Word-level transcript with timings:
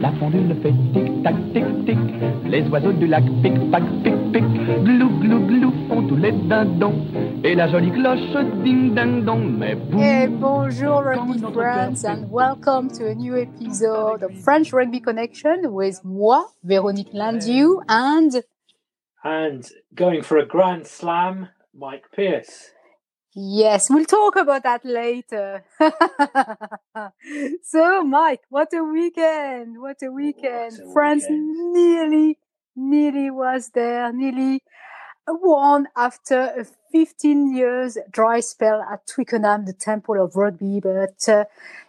La 0.00 0.10
pendule 0.12 0.56
fait 0.62 0.72
tic-tac, 0.94 1.34
tic-tic. 1.52 1.98
Les 2.46 2.66
oiseaux 2.68 2.92
du 2.92 3.06
lac 3.06 3.24
pic-pac, 3.42 3.82
pic-pic. 4.02 4.44
Glou, 4.84 5.10
glou, 5.20 5.46
glou 5.46 5.72
font 5.86 6.08
tous 6.08 6.16
les 6.16 6.32
dindons. 6.32 6.94
Et 7.44 7.54
la 7.54 7.68
jolie 7.68 7.92
cloche 7.92 8.20
ding-ding-dong. 8.64 9.58
Mais 9.58 9.74
vous. 9.74 10.00
Hey, 10.00 10.28
bonjour 10.28 11.02
rugby 11.02 11.38
friends 11.52 12.04
and 12.06 12.30
welcome 12.30 12.88
to 12.88 13.06
a 13.06 13.14
new 13.14 13.36
episode 13.36 14.22
of 14.22 14.32
French 14.42 14.72
Rugby 14.72 15.00
Connection 15.00 15.70
with 15.70 16.00
moi, 16.04 16.46
Véronique 16.64 17.12
Landieu, 17.12 17.82
and 17.88 18.42
and 19.24 19.60
going 19.94 20.22
for 20.22 20.38
a 20.38 20.46
grand 20.46 20.86
slam, 20.86 21.48
Mike 21.74 22.10
Pierce. 22.12 22.72
Yes, 23.34 23.88
we'll 23.88 24.04
talk 24.04 24.36
about 24.36 24.62
that 24.64 24.84
later. 24.84 25.64
so, 27.62 28.04
Mike, 28.04 28.42
what 28.50 28.68
a 28.74 28.84
weekend! 28.84 29.80
What 29.80 29.96
a 30.02 30.10
weekend! 30.10 30.78
What 30.78 30.90
a 30.90 30.92
France 30.92 31.22
weekend. 31.22 31.72
nearly, 31.72 32.38
nearly 32.76 33.30
was 33.30 33.70
there, 33.70 34.12
nearly 34.12 34.62
won 35.26 35.88
after 35.96 36.52
a 36.58 36.66
15 36.92 37.56
years 37.56 37.96
dry 38.10 38.40
spell 38.40 38.82
at 38.82 39.06
Twickenham, 39.06 39.64
the 39.64 39.72
temple 39.72 40.22
of 40.22 40.36
rugby. 40.36 40.80
But 40.80 41.26
uh, 41.28 41.44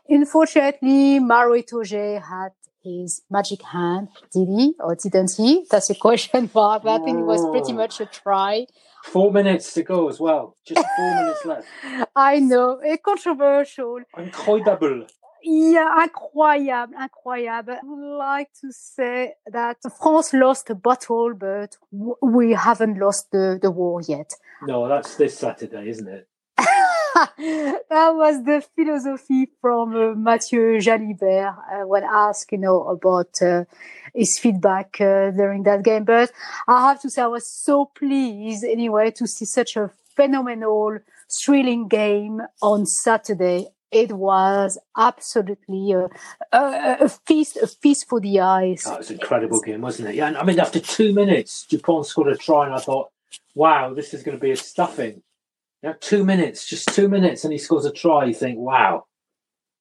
unfortunately, 0.08 1.20
Maro 1.20 1.54
Itoje 1.54 2.22
had 2.22 2.52
his 2.84 3.22
magic 3.30 3.62
hand. 3.64 4.10
Did 4.32 4.48
he 4.48 4.76
or 4.80 4.96
didn't 4.96 5.34
he? 5.36 5.66
That's 5.70 5.90
a 5.90 5.96
question 6.08 6.50
mark. 6.54 6.84
But 6.84 7.02
I 7.02 7.06
think 7.06 7.20
it 7.20 7.26
was 7.26 7.46
pretty 7.50 7.73
much 7.73 8.00
a 8.00 8.06
try. 8.06 8.66
Four 9.04 9.32
minutes 9.34 9.74
to 9.74 9.84
go 9.84 10.08
as 10.08 10.20
well. 10.20 10.56
Just 10.66 10.86
four 10.96 11.16
minutes 11.16 11.46
left. 11.46 11.68
I 12.16 12.40
know, 12.40 12.80
a 12.84 12.98
controversial. 12.98 14.00
Incroyable. 14.18 15.08
Yeah, 15.44 16.08
incroyable, 16.08 16.94
incroyable. 16.96 17.74
I 17.74 17.80
would 17.84 18.18
like 18.18 18.50
to 18.62 18.72
say 18.72 19.34
that 19.52 19.78
France 20.02 20.34
lost 20.34 20.70
a 20.70 20.76
battle, 20.76 21.34
but 21.36 21.76
w- 21.92 22.16
we 22.22 22.54
haven't 22.54 22.98
lost 22.98 23.30
the, 23.32 23.60
the 23.62 23.70
war 23.70 24.02
yet. 24.08 24.32
No, 24.62 24.88
that's 24.88 25.16
this 25.17 25.38
Saturday, 25.38 25.90
isn't 25.90 26.08
it? 26.08 26.28
that 27.39 28.11
was 28.16 28.44
the 28.44 28.66
philosophy 28.75 29.50
from 29.61 29.95
uh, 29.95 30.16
Matthieu 30.16 30.80
Jalibert 30.80 31.55
uh, 31.72 31.88
when 31.88 32.03
asked, 32.03 32.52
you 32.52 32.58
know, 32.58 32.83
about 32.88 33.42
uh, 33.42 33.66
his 34.16 34.39
feedback 34.39 35.00
uh, 35.00 35.31
during 35.31 35.64
that 35.64 35.83
game. 35.83 36.05
But 36.05 36.31
I 36.67 36.88
have 36.88 37.02
to 37.02 37.09
say, 37.09 37.22
I 37.22 37.28
was 37.28 37.47
so 37.47 37.86
pleased 37.86 38.64
anyway 38.64 39.11
to 39.11 39.28
see 39.28 39.45
such 39.45 39.75
a 39.75 39.92
phenomenal, 40.16 41.00
thrilling 41.30 41.88
game 41.88 42.42
on 42.61 42.86
Saturday. 42.86 43.67
It 43.92 44.14
was 44.14 44.80
absolutely 44.98 45.92
a, 45.92 46.09
a, 46.52 46.98
a 47.02 47.09
feast, 47.09 47.58
a 47.58 47.67
feast 47.67 48.09
for 48.09 48.20
the 48.20 48.39
eyes. 48.39 48.83
That 48.86 49.00
was 49.00 49.11
an 49.11 49.20
incredible 49.20 49.61
game, 49.61 49.81
wasn't 49.81 50.09
it? 50.09 50.16
Yeah, 50.16 50.27
and 50.27 50.38
I 50.38 50.44
mean, 50.44 50.59
after 50.59 50.80
two 50.80 51.14
minutes, 51.14 51.67
Dupont 51.67 52.08
scored 52.08 52.30
a 52.30 52.38
try, 52.38 52.66
and 52.66 52.73
I 52.73 52.80
thought, 52.80 53.11
wow, 53.53 53.94
this 53.94 54.16
is 54.16 54.23
going 54.23 54.36
to 54.36 54.42
be 54.42 54.52
a 54.52 54.55
stuffing. 54.55 55.22
Yeah, 55.84 55.94
two 56.00 56.23
minutes, 56.23 56.66
just 56.66 56.88
two 56.94 57.09
minutes, 57.09 57.44
and 57.44 57.52
he 57.52 57.59
scores 57.59 57.84
a 57.84 57.92
try. 57.92 58.23
You 58.23 58.34
think, 58.34 58.58
wow. 58.58 59.06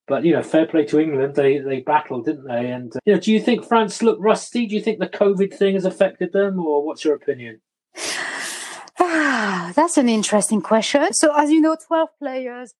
But 0.08 0.24
you 0.24 0.32
know, 0.32 0.42
fair 0.42 0.66
play 0.66 0.84
to 0.86 0.98
England. 0.98 1.36
They 1.36 1.58
they 1.58 1.80
battled, 1.80 2.24
didn't 2.24 2.48
they? 2.48 2.70
And 2.70 2.94
uh, 2.96 2.98
you 3.06 3.14
know, 3.14 3.20
do 3.20 3.32
you 3.32 3.40
think 3.40 3.64
France 3.64 4.02
look 4.02 4.18
rusty? 4.20 4.66
Do 4.66 4.74
you 4.74 4.82
think 4.82 4.98
the 4.98 5.06
COVID 5.06 5.54
thing 5.54 5.74
has 5.74 5.84
affected 5.84 6.32
them, 6.32 6.58
or 6.58 6.84
what's 6.84 7.04
your 7.04 7.14
opinion? 7.14 7.60
Ah, 8.98 9.72
that's 9.76 9.96
an 9.96 10.08
interesting 10.08 10.60
question. 10.60 11.12
So, 11.12 11.32
as 11.36 11.50
you 11.50 11.60
know, 11.60 11.76
12 11.86 12.08
players 12.18 12.74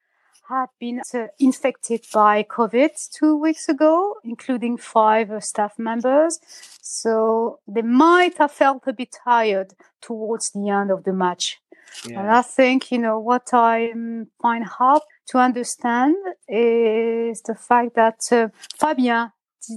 had 0.48 0.66
been 0.80 1.00
uh, 1.14 1.26
infected 1.38 2.04
by 2.12 2.42
COVID 2.42 2.90
two 3.10 3.36
weeks 3.36 3.68
ago, 3.68 4.16
including 4.24 4.76
five 4.76 5.30
uh, 5.30 5.40
staff 5.40 5.78
members. 5.78 6.40
So, 6.82 7.60
they 7.66 7.82
might 7.82 8.38
have 8.38 8.52
felt 8.52 8.82
a 8.86 8.92
bit 8.92 9.16
tired 9.24 9.74
towards 10.00 10.50
the 10.50 10.68
end 10.68 10.90
of 10.90 11.04
the 11.04 11.12
match. 11.12 11.60
And 12.06 12.30
I 12.30 12.42
think, 12.42 12.90
you 12.90 12.98
know, 12.98 13.18
what 13.18 13.48
I 13.52 13.92
find 14.40 14.64
hard 14.64 15.02
to 15.28 15.38
understand 15.38 16.16
is 16.48 17.42
the 17.42 17.54
fact 17.54 17.94
that 17.94 18.20
uh, 18.30 18.48
Fabien 18.78 19.30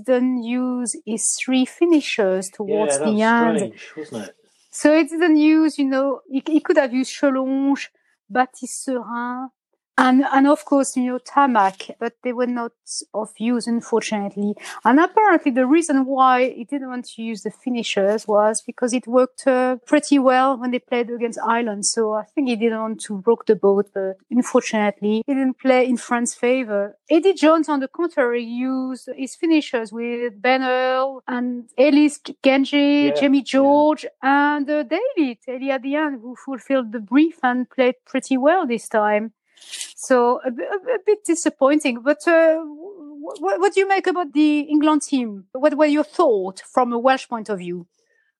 didn't 0.06 0.44
use 0.44 0.95
his 1.06 1.38
three 1.39 1.66
finishers 1.66 2.50
towards 2.50 2.94
yeah, 2.94 2.97
that 3.00 3.06
the 3.06 3.12
was 3.12 3.22
end. 3.22 3.57
strange, 3.57 3.94
wasn't 3.97 4.29
it? 4.29 4.35
So 4.72 4.97
he 4.97 5.03
didn't 5.03 5.38
use, 5.38 5.78
you 5.78 5.85
know, 5.85 6.22
he, 6.29 6.44
he 6.45 6.59
could 6.59 6.78
have 6.78 6.94
used 6.94 7.13
Jelonch, 7.17 7.88
Baptiste 8.29 8.88
Serin, 8.88 9.50
and, 9.97 10.25
and 10.33 10.47
of 10.47 10.66
course, 10.66 10.97
you 10.97 11.06
know, 11.06 11.19
Ntamack, 11.19 11.91
but 12.00 12.13
they 12.23 12.33
were 12.33 12.47
not 12.47 12.73
of 13.13 13.29
use, 13.38 13.66
unfortunately. 13.66 14.53
And 14.83 15.00
apparently 15.00 15.51
the 15.51 15.66
reason 15.66 16.06
why 16.06 16.50
he 16.50 16.66
didn't 16.66 16.89
want 16.89 17.06
to 17.06 17.22
use 17.22 17.44
the 17.44 17.51
finishers 17.51 18.28
was 18.28 18.61
because 18.61 18.94
it 18.94 19.07
worked 19.07 19.47
uh, 19.47 19.78
pretty 19.85 20.19
well 20.19 20.57
when 20.57 20.72
they 20.72 20.79
played 20.79 21.09
against 21.09 21.39
Ireland. 21.45 21.85
So 21.85 22.13
I 22.13 22.23
think 22.23 22.50
he 22.50 22.57
didn't 22.57 22.81
want 22.81 23.01
to 23.01 23.23
rock 23.25 23.45
the 23.45 23.56
boat, 23.56 23.89
but 23.94 24.17
unfortunately, 24.29 25.23
he 25.25 25.33
didn't 25.33 25.59
play 25.59 25.85
in 25.85 25.95
France's 25.95 26.35
favor. 26.35 26.97
Eddie 27.09 27.33
Jones, 27.33 27.69
on 27.69 27.79
the 27.79 27.88
contrary, 27.88 28.44
used 28.44 29.09
his 29.16 29.35
finishers 29.35 29.94
with 29.94 30.41
Ben 30.41 30.63
Earl 30.63 31.23
and 31.27 31.69
Ellis 31.77 32.19
Genge, 32.44 32.73
Yeah, 32.73 33.13
Jamie 33.13 33.44
George, 33.44 34.06
and 34.22 34.69
uh, 34.69 34.83
David, 34.83 35.38
Ellie 35.47 35.72
at 35.72 35.83
the 35.83 35.95
end, 35.95 36.19
who 36.22 36.35
fulfilled 36.35 36.91
the 36.91 37.00
brief 37.00 37.39
and 37.44 37.69
played 37.69 37.95
pretty 38.06 38.35
well 38.35 38.67
this 38.67 38.89
time. 38.89 39.31
So 39.57 40.41
a, 40.45 40.51
bit- 40.51 40.67
a, 40.69 40.75
a 40.95 40.99
bit 41.05 41.25
disappointing, 41.25 42.01
but 42.01 42.27
uh, 42.27 42.57
what, 42.59 43.59
what 43.59 43.73
do 43.73 43.79
you 43.79 43.88
make 43.88 44.07
about 44.07 44.33
the 44.33 44.59
England 44.61 45.01
team? 45.03 45.45
What 45.53 45.77
were 45.77 45.85
your 45.85 46.03
thoughts 46.03 46.61
from 46.61 46.93
a 46.93 46.99
Welsh 46.99 47.27
point 47.27 47.49
of 47.49 47.59
view? 47.59 47.88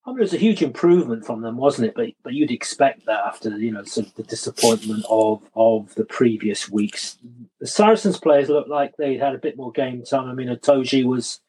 I 0.06 0.12
mean, 0.12 0.20
it 0.20 0.22
was 0.22 0.34
a 0.34 0.38
huge 0.38 0.62
improvement 0.62 1.26
from 1.26 1.42
them, 1.42 1.58
wasn't 1.58 1.88
it? 1.88 1.96
But 1.96 2.10
but 2.24 2.34
you'd 2.34 2.52
expect 2.52 3.08
that 3.08 3.26
after 3.26 3.50
you 3.58 3.72
know 3.72 3.84
sort 3.84 4.08
of 4.08 4.14
the 4.16 4.24
disappointment 4.24 5.04
of 5.10 5.42
of 5.56 5.96
the 5.96 6.06
previous 6.06 6.70
weeks. 6.70 7.18
The 7.60 7.66
Saracens 7.66 8.20
players 8.20 8.50
looked 8.50 8.70
like 8.70 8.96
they 8.98 9.18
had 9.18 9.34
a 9.34 9.40
bit 9.40 9.58
more 9.58 9.72
game 9.72 10.04
time. 10.04 10.30
I 10.30 10.34
mean, 10.34 10.50
Itoje 10.50 11.04
was 11.06 11.40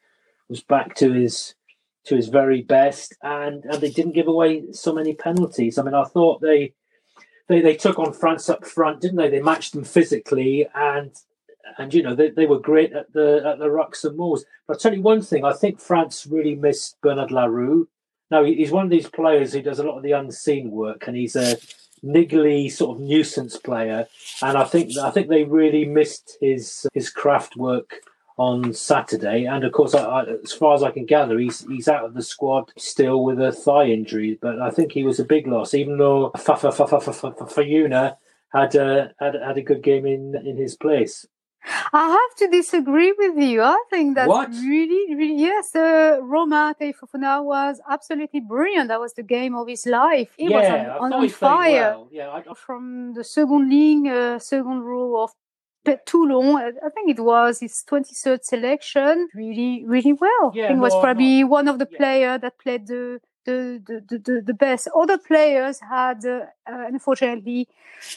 was 0.48 0.62
back 0.62 0.94
to 0.96 1.12
his 1.12 1.54
to 2.06 2.16
his 2.16 2.28
very 2.28 2.62
best, 2.62 3.14
and 3.22 3.62
and 3.64 3.80
they 3.82 3.90
didn't 3.90 4.14
give 4.14 4.28
away 4.28 4.72
so 4.72 4.94
many 4.94 5.14
penalties. 5.14 5.76
I 5.76 5.82
mean, 5.82 5.94
I 5.94 6.04
thought 6.04 6.40
they 6.40 6.72
they 7.48 7.60
they 7.60 7.76
took 7.76 7.98
on 7.98 8.12
France 8.12 8.48
up 8.48 8.66
front, 8.66 9.00
didn't 9.00 9.16
they? 9.16 9.30
They 9.30 9.40
matched 9.40 9.72
them 9.72 9.84
physically, 9.84 10.66
and 10.74 11.12
and 11.78 11.92
you 11.92 12.02
know 12.02 12.14
they, 12.14 12.30
they 12.30 12.46
were 12.46 12.58
great 12.58 12.92
at 12.92 13.12
the 13.12 13.42
at 13.44 13.58
the 13.58 13.66
rucks 13.66 14.04
and 14.04 14.16
mauls. 14.16 14.44
But 14.66 14.74
I'll 14.74 14.80
tell 14.80 14.94
you 14.94 15.02
one 15.02 15.22
thing: 15.22 15.44
I 15.44 15.52
think 15.52 15.80
France 15.80 16.26
really 16.26 16.54
missed 16.54 17.00
Bernard 17.02 17.30
Le 17.30 17.48
Roux. 17.48 17.88
Now 18.30 18.44
he's 18.44 18.72
one 18.72 18.84
of 18.84 18.90
these 18.90 19.08
players 19.08 19.52
who 19.52 19.62
does 19.62 19.78
a 19.78 19.84
lot 19.84 19.96
of 19.96 20.02
the 20.02 20.12
unseen 20.12 20.70
work, 20.70 21.06
and 21.06 21.16
he's 21.16 21.36
a 21.36 21.56
niggly 22.04 22.70
sort 22.70 22.96
of 22.96 23.02
nuisance 23.02 23.56
player. 23.56 24.06
And 24.42 24.58
I 24.58 24.64
think 24.64 24.96
I 24.98 25.10
think 25.10 25.28
they 25.28 25.44
really 25.44 25.84
missed 25.84 26.36
his 26.40 26.86
his 26.92 27.10
craft 27.10 27.56
work 27.56 28.00
on 28.36 28.72
Saturday. 28.72 29.44
And 29.46 29.64
of 29.64 29.72
course, 29.72 29.94
I, 29.94 30.02
I, 30.04 30.24
as 30.44 30.52
far 30.52 30.74
as 30.74 30.82
I 30.82 30.90
can 30.90 31.06
gather, 31.06 31.38
he's 31.38 31.66
he's 31.66 31.88
out 31.88 32.04
of 32.04 32.14
the 32.14 32.22
squad 32.22 32.72
still 32.76 33.24
with 33.24 33.40
a 33.40 33.52
thigh 33.52 33.86
injury. 33.86 34.38
But 34.40 34.60
I 34.60 34.70
think 34.70 34.92
he 34.92 35.04
was 35.04 35.18
a 35.20 35.24
big 35.24 35.46
loss, 35.46 35.74
even 35.74 35.98
though 35.98 36.30
Fafa 36.36 36.72
Fafa 36.72 36.98
Fayuna 36.98 38.16
had 38.52 38.74
a 38.74 39.12
had, 39.20 39.34
had 39.34 39.58
a 39.58 39.62
good 39.62 39.82
game 39.82 40.06
in 40.06 40.34
in 40.44 40.56
his 40.56 40.76
place. 40.76 41.26
I 41.92 42.08
have 42.10 42.38
to 42.38 42.48
disagree 42.56 43.12
with 43.18 43.36
you. 43.36 43.60
I 43.60 43.76
think 43.90 44.14
that 44.14 44.28
What? 44.28 44.50
really, 44.50 45.16
really, 45.16 45.34
yes, 45.40 45.74
uh, 45.74 46.18
Romain 46.22 46.74
Taofifenua 46.74 47.42
was 47.44 47.80
absolutely 47.90 48.38
brilliant. 48.38 48.86
That 48.86 49.00
was 49.00 49.14
the 49.14 49.24
game 49.24 49.56
of 49.56 49.66
his 49.66 49.84
life. 49.84 50.30
He 50.36 50.44
was 50.48 50.62
yeah, 50.62 50.94
I 50.94 50.98
on, 50.98 51.12
on, 51.12 51.22
on 51.24 51.28
fire. 51.28 51.90
well. 51.96 52.08
Yeah, 52.12 52.28
I, 52.28 52.44
I- 52.48 52.54
from 52.54 53.14
the 53.14 53.24
second 53.24 53.68
league, 53.68 54.06
uh, 54.06 54.38
second 54.38 54.80
row 54.82 55.24
of 55.24 55.32
Toulon. 56.06 56.56
I 56.56 56.72
I 56.86 56.90
think 56.90 57.10
it 57.10 57.20
was 57.20 57.60
his 57.60 57.84
23rd 57.88 58.44
selection. 58.44 59.28
Really, 59.34 59.84
really 59.86 60.12
well. 60.12 60.52
Yeah, 60.54 60.64
I 60.64 60.68
think 60.68 60.78
it 60.78 60.82
was 60.82 60.94
no, 60.94 61.00
probably 61.00 61.44
one 61.44 61.68
of 61.68 61.78
the 61.78 61.88
yeah. 61.90 61.98
players 61.98 62.40
that 62.40 62.58
played 62.58 62.86
the, 62.86 63.20
the, 63.46 64.02
the, 64.08 64.18
the, 64.18 64.42
the, 64.42 64.54
best. 64.54 64.88
Other 64.94 65.18
players 65.18 65.80
had, 65.80 66.24
uh, 66.24 66.46
uh, 66.70 66.86
unfortunately, 66.88 67.68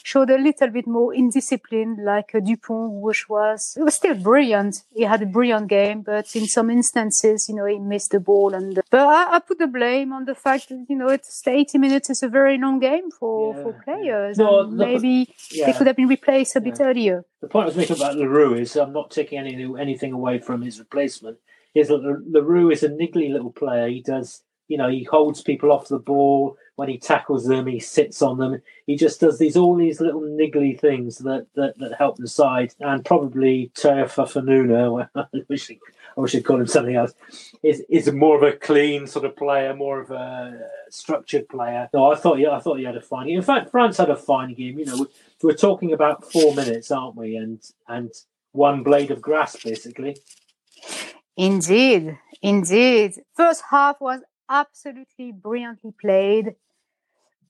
showed 0.03 0.29
a 0.29 0.37
little 0.37 0.69
bit 0.69 0.87
more 0.87 1.13
indiscipline, 1.13 2.03
like 2.03 2.35
uh, 2.35 2.39
Dupont, 2.39 3.01
which 3.01 3.29
was, 3.29 3.77
it 3.79 3.83
was 3.83 3.95
still 3.95 4.15
brilliant. 4.15 4.83
He 4.93 5.03
had 5.03 5.21
a 5.21 5.25
brilliant 5.25 5.67
game, 5.67 6.01
but 6.01 6.35
in 6.35 6.47
some 6.47 6.69
instances, 6.69 7.47
you 7.47 7.55
know, 7.55 7.65
he 7.65 7.79
missed 7.79 8.11
the 8.11 8.19
ball. 8.19 8.53
And, 8.53 8.81
but 8.89 8.99
I, 8.99 9.35
I 9.35 9.39
put 9.39 9.59
the 9.59 9.67
blame 9.67 10.11
on 10.11 10.25
the 10.25 10.35
fact 10.35 10.69
that, 10.69 10.85
you 10.89 10.95
know, 10.95 11.07
it's 11.07 11.47
80 11.47 11.77
minutes 11.77 12.09
is 12.09 12.23
a 12.23 12.27
very 12.27 12.57
long 12.57 12.79
game 12.79 13.11
for, 13.11 13.55
Yeah, 13.55 13.63
for 13.63 13.73
players. 13.83 14.37
No, 14.37 14.61
and 14.61 14.73
maybe 14.73 15.33
yeah. 15.51 15.67
they 15.67 15.73
could 15.73 15.87
have 15.87 15.95
been 15.95 16.07
replaced 16.07 16.55
a 16.55 16.61
bit 16.61 16.77
earlier. 16.79 17.25
the 17.41 17.47
point 17.47 17.63
I 17.63 17.67
was 17.67 17.77
making 17.77 17.95
about 17.95 18.17
Le 18.17 18.27
Roux 18.27 18.55
is 18.55 18.75
I'm 18.75 18.93
not 18.93 19.11
taking 19.11 19.39
any 19.39 19.65
anything 19.79 20.13
away 20.13 20.39
from 20.39 20.61
his 20.61 20.79
replacement. 20.79 21.37
Is 21.75 21.89
that 21.89 22.01
Le 22.01 22.41
Roux 22.41 22.71
is 22.71 22.83
a 22.83 22.89
niggly 22.89 23.31
little 23.31 23.51
player. 23.51 23.87
He 23.87 24.01
does, 24.01 24.43
you 24.69 24.77
know, 24.77 24.87
he 24.87 25.03
holds 25.03 25.41
people 25.41 25.71
off 25.71 25.89
the 25.89 25.99
ball 25.99 26.55
when 26.75 26.87
he 26.87 26.97
tackles 26.97 27.45
them. 27.45 27.67
He 27.67 27.79
sits 27.79 28.21
on 28.21 28.37
them. 28.37 28.61
He 28.85 28.95
just 28.95 29.19
does 29.19 29.37
these 29.39 29.57
all 29.57 29.75
these 29.75 29.99
little 29.99 30.21
niggly 30.21 30.79
things 30.79 31.17
that 31.17 31.47
that, 31.55 31.77
that 31.79 31.95
help 31.97 32.17
the 32.17 32.27
side. 32.27 32.73
And 32.79 33.03
probably 33.03 33.71
Teo 33.75 34.05
Fafanuna, 34.05 35.09
I 35.15 35.25
wish 35.49 35.71
I 35.71 35.77
I 36.21 36.27
should 36.27 36.45
call 36.45 36.59
him 36.59 36.67
something 36.67 36.95
else, 36.95 37.13
is 37.63 37.83
is 37.89 38.11
more 38.11 38.37
of 38.37 38.43
a 38.43 38.55
clean 38.55 39.07
sort 39.07 39.25
of 39.25 39.35
player, 39.35 39.75
more 39.75 39.99
of 39.99 40.11
a 40.11 40.69
structured 40.89 41.49
player. 41.49 41.89
No, 41.93 42.11
I 42.11 42.15
thought 42.15 42.37
yeah, 42.37 42.51
I 42.51 42.59
thought 42.59 42.77
he 42.77 42.85
had 42.85 42.95
a 42.95 43.01
fine 43.01 43.27
game. 43.27 43.37
In 43.37 43.43
fact, 43.43 43.71
France 43.71 43.97
had 43.97 44.11
a 44.11 44.15
fine 44.15 44.53
game. 44.53 44.77
You 44.77 44.85
know, 44.85 45.07
we're 45.41 45.53
talking 45.53 45.93
about 45.93 46.31
four 46.31 46.53
minutes, 46.53 46.91
aren't 46.91 47.15
we? 47.15 47.35
And 47.35 47.59
and 47.87 48.11
one 48.51 48.83
blade 48.83 49.09
of 49.09 49.21
grass, 49.21 49.55
basically. 49.63 50.17
Indeed, 51.35 52.19
indeed. 52.41 53.13
First 53.35 53.63
half 53.71 53.99
was 53.99 54.21
absolutely 54.49 55.31
brilliantly 55.31 55.93
played. 55.99 56.55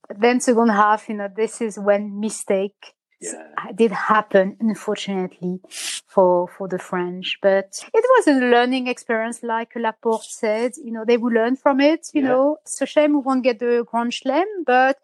Then 0.09 0.39
second 0.39 0.69
half, 0.69 1.09
you 1.09 1.15
know, 1.15 1.29
this 1.33 1.61
is 1.61 1.77
when 1.77 2.19
mistake 2.19 2.95
yeah. 3.21 3.71
did 3.75 3.91
happen, 3.91 4.57
unfortunately, 4.59 5.59
for 6.07 6.47
for 6.47 6.67
the 6.67 6.79
French. 6.79 7.37
But 7.41 7.85
it 7.93 8.05
was 8.17 8.27
a 8.27 8.39
learning 8.39 8.87
experience, 8.87 9.43
like 9.43 9.75
Laporte 9.75 10.23
said. 10.23 10.73
You 10.83 10.91
know, 10.91 11.05
they 11.05 11.17
will 11.17 11.33
learn 11.33 11.55
from 11.55 11.79
it. 11.79 12.07
You 12.13 12.21
yeah. 12.21 12.27
know, 12.29 12.57
it's 12.61 12.81
a 12.81 12.85
shame 12.85 13.13
we 13.13 13.19
won't 13.19 13.43
get 13.43 13.59
the 13.59 13.85
Grand 13.89 14.11
Chelem, 14.11 14.45
but 14.65 14.97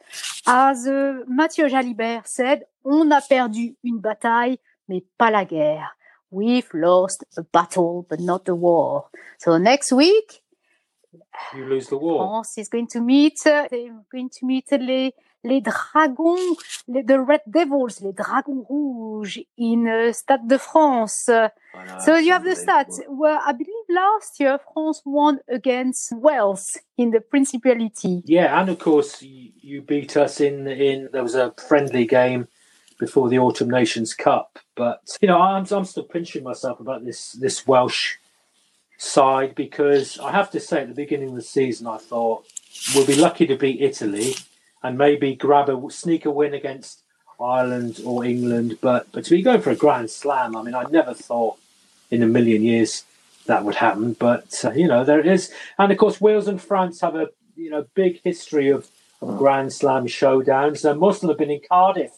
as 0.47 0.87
uh, 0.87 1.19
Matthieu 1.27 1.67
Jalibert 1.67 2.27
said, 2.27 2.63
on 2.83 3.11
a 3.11 3.21
perdu 3.21 3.75
une 3.83 3.99
bataille, 3.99 4.59
mais 4.87 5.03
pas 5.17 5.31
la 5.31 5.45
guerre. 5.45 5.95
We've 6.31 6.69
lost 6.73 7.23
a 7.37 7.43
battle, 7.43 8.05
but 8.09 8.19
not 8.19 8.45
the 8.45 8.55
war. 8.55 9.09
So 9.37 9.57
next 9.57 9.91
week, 9.91 10.41
you 11.55 11.65
lose 11.65 11.87
the 11.87 11.97
war. 11.97 12.25
France 12.25 12.57
is 12.57 12.69
going 12.69 12.87
to 12.87 13.01
meet. 13.01 13.45
Uh, 13.45 13.67
they're 13.69 14.03
going 14.11 14.29
to 14.29 14.45
meet 14.45 14.71
les 14.71 15.13
les 15.45 15.61
dragons, 15.61 16.57
les, 16.87 17.03
the 17.03 17.19
Red 17.19 17.41
Devils, 17.47 18.01
les 18.01 18.13
dragons 18.13 18.65
rouges 18.67 19.39
in 19.57 19.85
uh, 19.87 20.11
Stade 20.11 20.47
de 20.47 20.57
France. 20.57 21.29
Voilà, 21.29 21.99
so 21.99 22.15
you 22.15 22.33
have 22.33 22.43
the 22.43 22.55
stats. 22.55 23.01
Well, 23.07 23.39
I 23.45 23.51
believe 23.51 23.85
last 23.89 24.39
year 24.39 24.59
France 24.73 25.01
won 25.05 25.39
against 25.47 26.11
Wales 26.13 26.77
in 26.97 27.11
the 27.11 27.21
Principality. 27.21 28.23
Yeah, 28.25 28.59
and 28.59 28.69
of 28.69 28.79
course 28.79 29.21
you, 29.21 29.51
you 29.61 29.81
beat 29.81 30.17
us 30.17 30.41
in 30.41 30.67
in 30.67 31.09
there 31.13 31.23
was 31.23 31.35
a 31.35 31.53
friendly 31.67 32.05
game 32.05 32.47
before 32.97 33.29
the 33.29 33.39
Autumn 33.39 33.69
Nations 33.69 34.13
Cup. 34.13 34.59
But 34.75 35.17
you 35.21 35.27
know, 35.27 35.39
I'm 35.39 35.65
I'm 35.71 35.85
still 35.85 36.03
pinching 36.03 36.43
myself 36.43 36.79
about 36.79 37.05
this 37.05 37.33
this 37.33 37.67
Welsh 37.67 38.17
side 38.97 39.55
because 39.55 40.19
I 40.19 40.31
have 40.31 40.51
to 40.51 40.59
say 40.59 40.81
at 40.81 40.87
the 40.87 40.93
beginning 40.93 41.29
of 41.29 41.35
the 41.35 41.41
season 41.41 41.87
I 41.87 41.97
thought 41.97 42.45
we'll 42.93 43.05
be 43.05 43.15
lucky 43.15 43.45
to 43.47 43.57
beat 43.57 43.81
Italy 43.81 44.35
and 44.83 44.97
maybe 44.97 45.35
grab 45.35 45.69
a 45.69 45.91
sneak 45.91 46.25
a 46.25 46.31
win 46.31 46.53
against 46.53 47.01
Ireland 47.39 48.01
or 48.05 48.23
England. 48.23 48.77
But 48.81 49.11
but 49.11 49.25
to 49.25 49.31
be 49.31 49.41
going 49.41 49.61
for 49.61 49.71
a 49.71 49.75
Grand 49.75 50.09
Slam, 50.09 50.55
I 50.55 50.61
mean, 50.61 50.75
I 50.75 50.83
never 50.83 51.13
thought 51.13 51.57
in 52.11 52.23
a 52.23 52.27
million 52.27 52.63
years 52.63 53.03
that 53.47 53.63
would 53.63 53.75
happen. 53.75 54.13
But 54.13 54.63
uh, 54.63 54.71
you 54.71 54.87
know, 54.87 55.03
there 55.03 55.19
it 55.19 55.27
is. 55.27 55.51
And 55.77 55.91
of 55.91 55.97
course, 55.97 56.21
Wales 56.21 56.47
and 56.47 56.61
France 56.61 57.01
have 57.01 57.15
a 57.15 57.29
you 57.55 57.69
know 57.69 57.85
big 57.95 58.21
history 58.23 58.69
of, 58.69 58.89
of 59.21 59.37
Grand 59.37 59.73
Slam 59.73 60.05
showdowns. 60.05 60.89
And 60.89 60.99
most 60.99 61.17
of 61.17 61.21
them 61.21 61.29
have 61.29 61.37
been 61.39 61.51
in 61.51 61.61
Cardiff. 61.67 62.11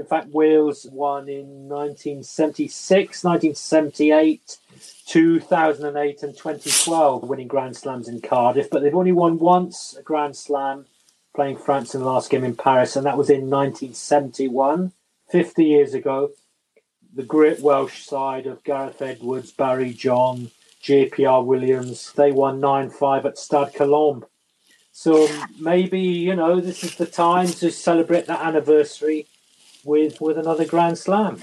In 0.00 0.06
fact, 0.06 0.28
Wales 0.30 0.86
won 0.90 1.28
in 1.28 1.68
1976, 1.68 3.22
1978, 3.22 4.56
2008, 5.04 6.22
and 6.22 6.34
2012, 6.34 7.24
winning 7.24 7.46
Grand 7.46 7.76
Slams 7.76 8.08
in 8.08 8.22
Cardiff. 8.22 8.70
But 8.70 8.80
they've 8.80 8.94
only 8.94 9.12
won 9.12 9.38
once 9.38 9.94
a 9.98 10.02
Grand 10.02 10.36
Slam 10.36 10.86
playing 11.34 11.58
France 11.58 11.94
in 11.94 12.00
the 12.00 12.06
last 12.06 12.30
game 12.30 12.44
in 12.44 12.56
Paris, 12.56 12.96
and 12.96 13.04
that 13.04 13.18
was 13.18 13.28
in 13.28 13.50
1971, 13.50 14.92
50 15.28 15.64
years 15.66 15.92
ago. 15.92 16.30
The 17.14 17.22
great 17.22 17.60
Welsh 17.60 18.02
side 18.02 18.46
of 18.46 18.64
Gareth 18.64 19.02
Edwards, 19.02 19.52
Barry 19.52 19.92
John, 19.92 20.50
JPR 20.82 21.44
Williams, 21.44 22.14
they 22.14 22.32
won 22.32 22.58
9 22.58 22.88
5 22.88 23.26
at 23.26 23.36
Stade 23.36 23.74
Colombes. 23.74 24.24
So 24.92 25.28
maybe, 25.58 26.00
you 26.00 26.34
know, 26.36 26.58
this 26.58 26.84
is 26.84 26.94
the 26.94 27.04
time 27.04 27.48
to 27.48 27.70
celebrate 27.70 28.26
that 28.26 28.40
anniversary 28.40 29.26
with, 29.84 30.20
with 30.20 30.38
another 30.38 30.64
Grand 30.64 30.98
Slam. 30.98 31.42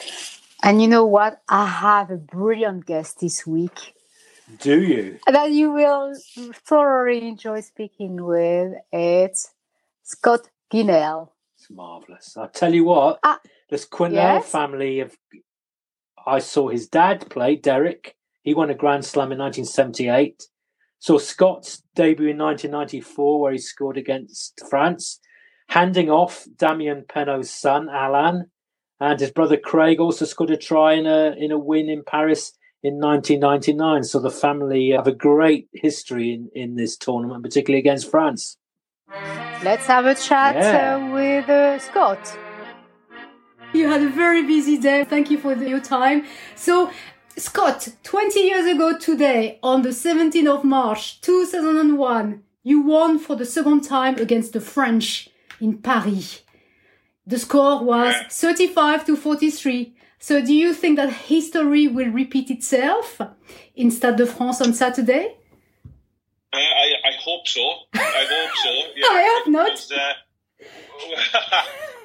And 0.64 0.82
you 0.82 0.88
know 0.88 1.06
what? 1.06 1.42
I 1.48 1.68
have 1.68 2.12
a 2.12 2.18
brilliant 2.18 2.86
guest 2.86 3.20
this 3.20 3.46
week. 3.46 3.94
Do 4.60 4.82
you? 4.82 5.20
That 5.28 5.52
you 5.52 5.72
will 5.72 6.16
thoroughly 6.54 7.28
enjoy 7.28 7.62
speaking 7.62 8.24
with. 8.24 8.74
It's 8.92 9.52
Scott 10.04 10.50
Quinnell. 10.72 11.30
It's 11.58 11.70
marvelous. 11.70 12.38
I 12.38 12.48
tell 12.48 12.74
you 12.74 12.86
what, 12.86 13.20
uh, 13.24 13.38
this 13.70 13.86
Quinnell 13.86 14.40
yes? 14.40 14.50
family 14.50 15.02
of. 15.02 15.16
I 16.26 16.40
saw 16.40 16.70
his 16.70 16.88
dad 16.88 17.30
play 17.30 17.56
Derek. 17.56 18.16
He 18.42 18.54
won 18.54 18.70
a 18.70 18.76
Grand 18.76 19.06
Slam 19.06 19.32
in 19.32 19.40
1978. 19.40 20.44
Saw 21.00 21.18
Scott's 21.18 21.84
debut 21.96 22.30
in 22.30 22.38
1994, 22.38 23.42
where 23.42 23.52
he 23.52 23.58
scored 23.58 23.98
against 23.98 24.62
France, 24.70 25.20
handing 25.68 26.10
off 26.10 26.48
Damian 26.58 27.06
Penaud's 27.08 27.50
son 27.50 27.90
Alan, 27.90 28.50
and 29.00 29.20
his 29.20 29.32
brother 29.32 29.58
Craig 29.58 30.00
also 30.00 30.26
scored 30.26 30.50
a 30.50 30.58
try 30.58 30.94
in 30.94 31.06
a 31.06 31.36
in 31.38 31.52
a 31.52 31.60
win 31.60 31.90
in 31.90 32.04
Paris 32.04 32.54
in 32.84 33.00
1999. 33.00 34.04
So 34.04 34.20
the 34.20 34.32
family 34.32 34.92
have 34.92 35.08
a 35.08 35.12
great 35.12 35.68
history 35.74 36.34
in, 36.34 36.50
in 36.56 36.76
this 36.76 36.98
tournament, 36.98 37.44
particularly 37.44 37.80
against 37.80 38.10
France. 38.10 38.58
Let's 39.64 39.86
have 39.88 40.06
a 40.06 40.16
chat 40.16 40.56
yeah. 40.56 40.96
uh, 40.96 41.14
with 41.14 41.50
uh, 41.50 41.80
Scott. 41.80 42.38
You 43.74 43.90
had 43.90 44.02
a 44.02 44.10
very 44.10 44.44
busy 44.44 44.78
day. 44.78 45.04
Thank 45.04 45.30
you 45.30 45.38
for 45.38 45.56
the, 45.56 45.68
your 45.68 45.80
time. 45.80 46.26
So, 46.56 46.92
Scott, 47.38 47.90
20 48.04 48.40
years 48.40 48.66
ago 48.66 48.98
today, 48.98 49.60
on 49.62 49.82
the 49.82 49.90
17th 49.90 50.48
of 50.48 50.64
March 50.64 51.22
2001, 51.22 52.44
you 52.64 52.82
won 52.82 53.20
for 53.20 53.36
the 53.36 53.46
second 53.46 53.82
time 53.82 54.16
against 54.16 54.54
the 54.54 54.62
French 54.62 55.30
in 55.60 55.78
Paris. 55.80 56.42
The 57.26 57.40
score 57.40 57.84
was 57.84 58.16
35 58.30 59.06
to 59.08 59.18
43. 59.18 59.96
So 60.20 60.44
do 60.44 60.54
you 60.54 60.74
think 60.74 60.98
that 60.98 61.12
history 61.12 61.88
will 61.88 62.10
repeat 62.10 62.50
itself 62.50 63.22
in 63.76 63.92
Stade 63.92 64.16
de 64.16 64.26
France 64.26 64.62
on 64.62 64.74
Saturday? 64.74 65.36
I, 66.54 66.60
I, 66.60 67.10
I 67.10 67.14
hope 67.20 67.48
so. 67.48 67.62
I 67.94 68.26
hope 68.30 68.56
so. 68.56 68.72
Yeah, 68.96 69.08
I 69.12 69.24
hope 69.36 69.48
not. 69.48 69.72
Was, 69.72 69.92
uh, 69.92 70.14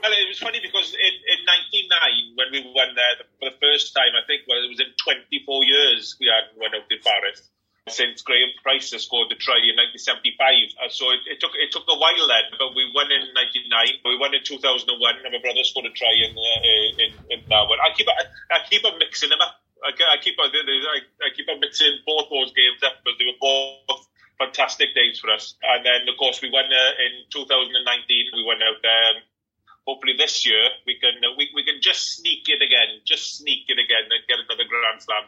well, 0.02 0.12
it 0.12 0.28
was 0.28 0.40
funny 0.40 0.60
because 0.60 0.92
in, 0.92 1.14
in 1.38 1.40
99, 1.46 2.34
when 2.34 2.48
we 2.50 2.72
won 2.74 2.94
there 2.94 3.24
for 3.38 3.50
the 3.50 3.56
first 3.62 3.94
time, 3.94 4.12
I 4.18 4.26
think 4.26 4.42
well, 4.48 4.58
it 4.58 4.68
was 4.68 4.80
in 4.80 4.92
24 4.98 5.64
years 5.64 6.16
we 6.20 6.26
had 6.26 6.50
won 6.58 6.74
out 6.74 6.90
in 6.90 6.98
Paris 6.98 7.48
since 7.88 8.22
Graham 8.22 8.41
Scored 8.82 9.30
the 9.30 9.38
try 9.38 9.62
in 9.62 9.78
1975. 9.78 10.74
Uh, 10.76 10.90
so 10.90 11.10
it, 11.14 11.22
it, 11.30 11.38
took 11.38 11.54
it 11.54 11.70
took 11.70 11.86
a 11.86 11.96
while 11.96 12.26
then, 12.26 12.50
but 12.58 12.74
we 12.74 12.90
won 12.90 13.06
in 13.14 13.30
99. 13.30 14.02
We 14.04 14.18
won 14.18 14.34
in 14.34 14.42
2001, 14.42 14.90
and 15.22 15.30
my 15.30 15.38
brother 15.38 15.62
scored 15.62 15.86
a 15.86 15.94
try 15.94 16.10
in 16.10 16.34
uh, 16.34 17.02
in, 17.02 17.10
in 17.32 17.40
that 17.46 17.64
one. 17.70 17.78
I 17.80 17.94
keep 17.94 18.10
I, 18.10 18.26
I 18.50 18.58
keep 18.66 18.84
on 18.84 18.98
mixing 18.98 19.30
them 19.30 19.40
up. 19.40 19.62
I, 19.82 19.94
I 19.94 20.18
keep 20.18 20.38
on 20.38 20.50
I, 20.50 20.98
I 21.22 21.30
keep 21.34 21.46
on 21.48 21.62
mixing 21.62 22.02
both 22.04 22.28
those 22.28 22.50
games 22.52 22.82
up 22.82 23.00
because 23.00 23.18
they 23.18 23.26
were 23.30 23.40
both 23.40 24.06
fantastic 24.42 24.94
days 24.94 25.18
for 25.18 25.30
us. 25.30 25.54
And 25.62 25.84
then, 25.86 26.08
of 26.08 26.16
course, 26.18 26.42
we 26.42 26.50
won 26.50 26.64
uh, 26.66 27.04
in 27.06 27.26
2019. 27.30 28.34
We 28.34 28.44
went 28.44 28.62
out 28.62 28.82
there. 28.82 29.16
Um, 29.16 29.22
hopefully, 29.86 30.14
this 30.18 30.46
year 30.46 30.62
we 30.86 30.98
can 30.98 31.14
uh, 31.22 31.34
we, 31.36 31.50
we 31.54 31.64
can 31.64 31.80
just 31.80 32.16
sneak 32.16 32.48
it 32.48 32.62
again, 32.62 33.00
just 33.04 33.38
sneak 33.38 33.64
it 33.68 33.78
again, 33.78 34.10
and 34.10 34.20
get 34.28 34.38
another 34.38 34.68
Grand 34.68 35.02
Slam. 35.02 35.24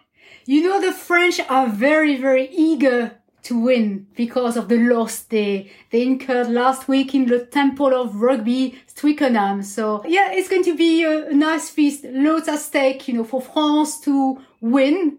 You 0.47 0.63
know, 0.63 0.81
the 0.81 0.93
French 0.93 1.41
are 1.49 1.69
very, 1.69 2.17
very 2.17 2.49
eager 2.49 3.19
to 3.45 3.59
win 3.59 4.07
because 4.17 4.57
of 4.57 4.69
the 4.69 4.79
loss 4.79 5.21
they 5.21 5.71
they 5.91 6.03
incurred 6.03 6.49
last 6.49 6.89
week 6.89 7.15
in 7.15 7.27
the 7.27 7.47
Temple 7.47 7.95
of 7.95 8.17
Rugby, 8.17 8.79
Twickenham. 8.95 9.63
So 9.63 10.03
yeah, 10.07 10.33
it's 10.33 10.49
going 10.49 10.65
to 10.65 10.77
be 10.77 11.05
a, 11.05 11.29
a 11.29 11.35
nice 11.35 11.71
feast, 11.71 12.05
loads 12.05 12.49
at 12.49 12.61
stake, 12.61 13.07
you 13.07 13.15
know, 13.15 13.25
for 13.25 13.41
France 13.41 14.01
to 14.01 14.41
win 14.61 15.19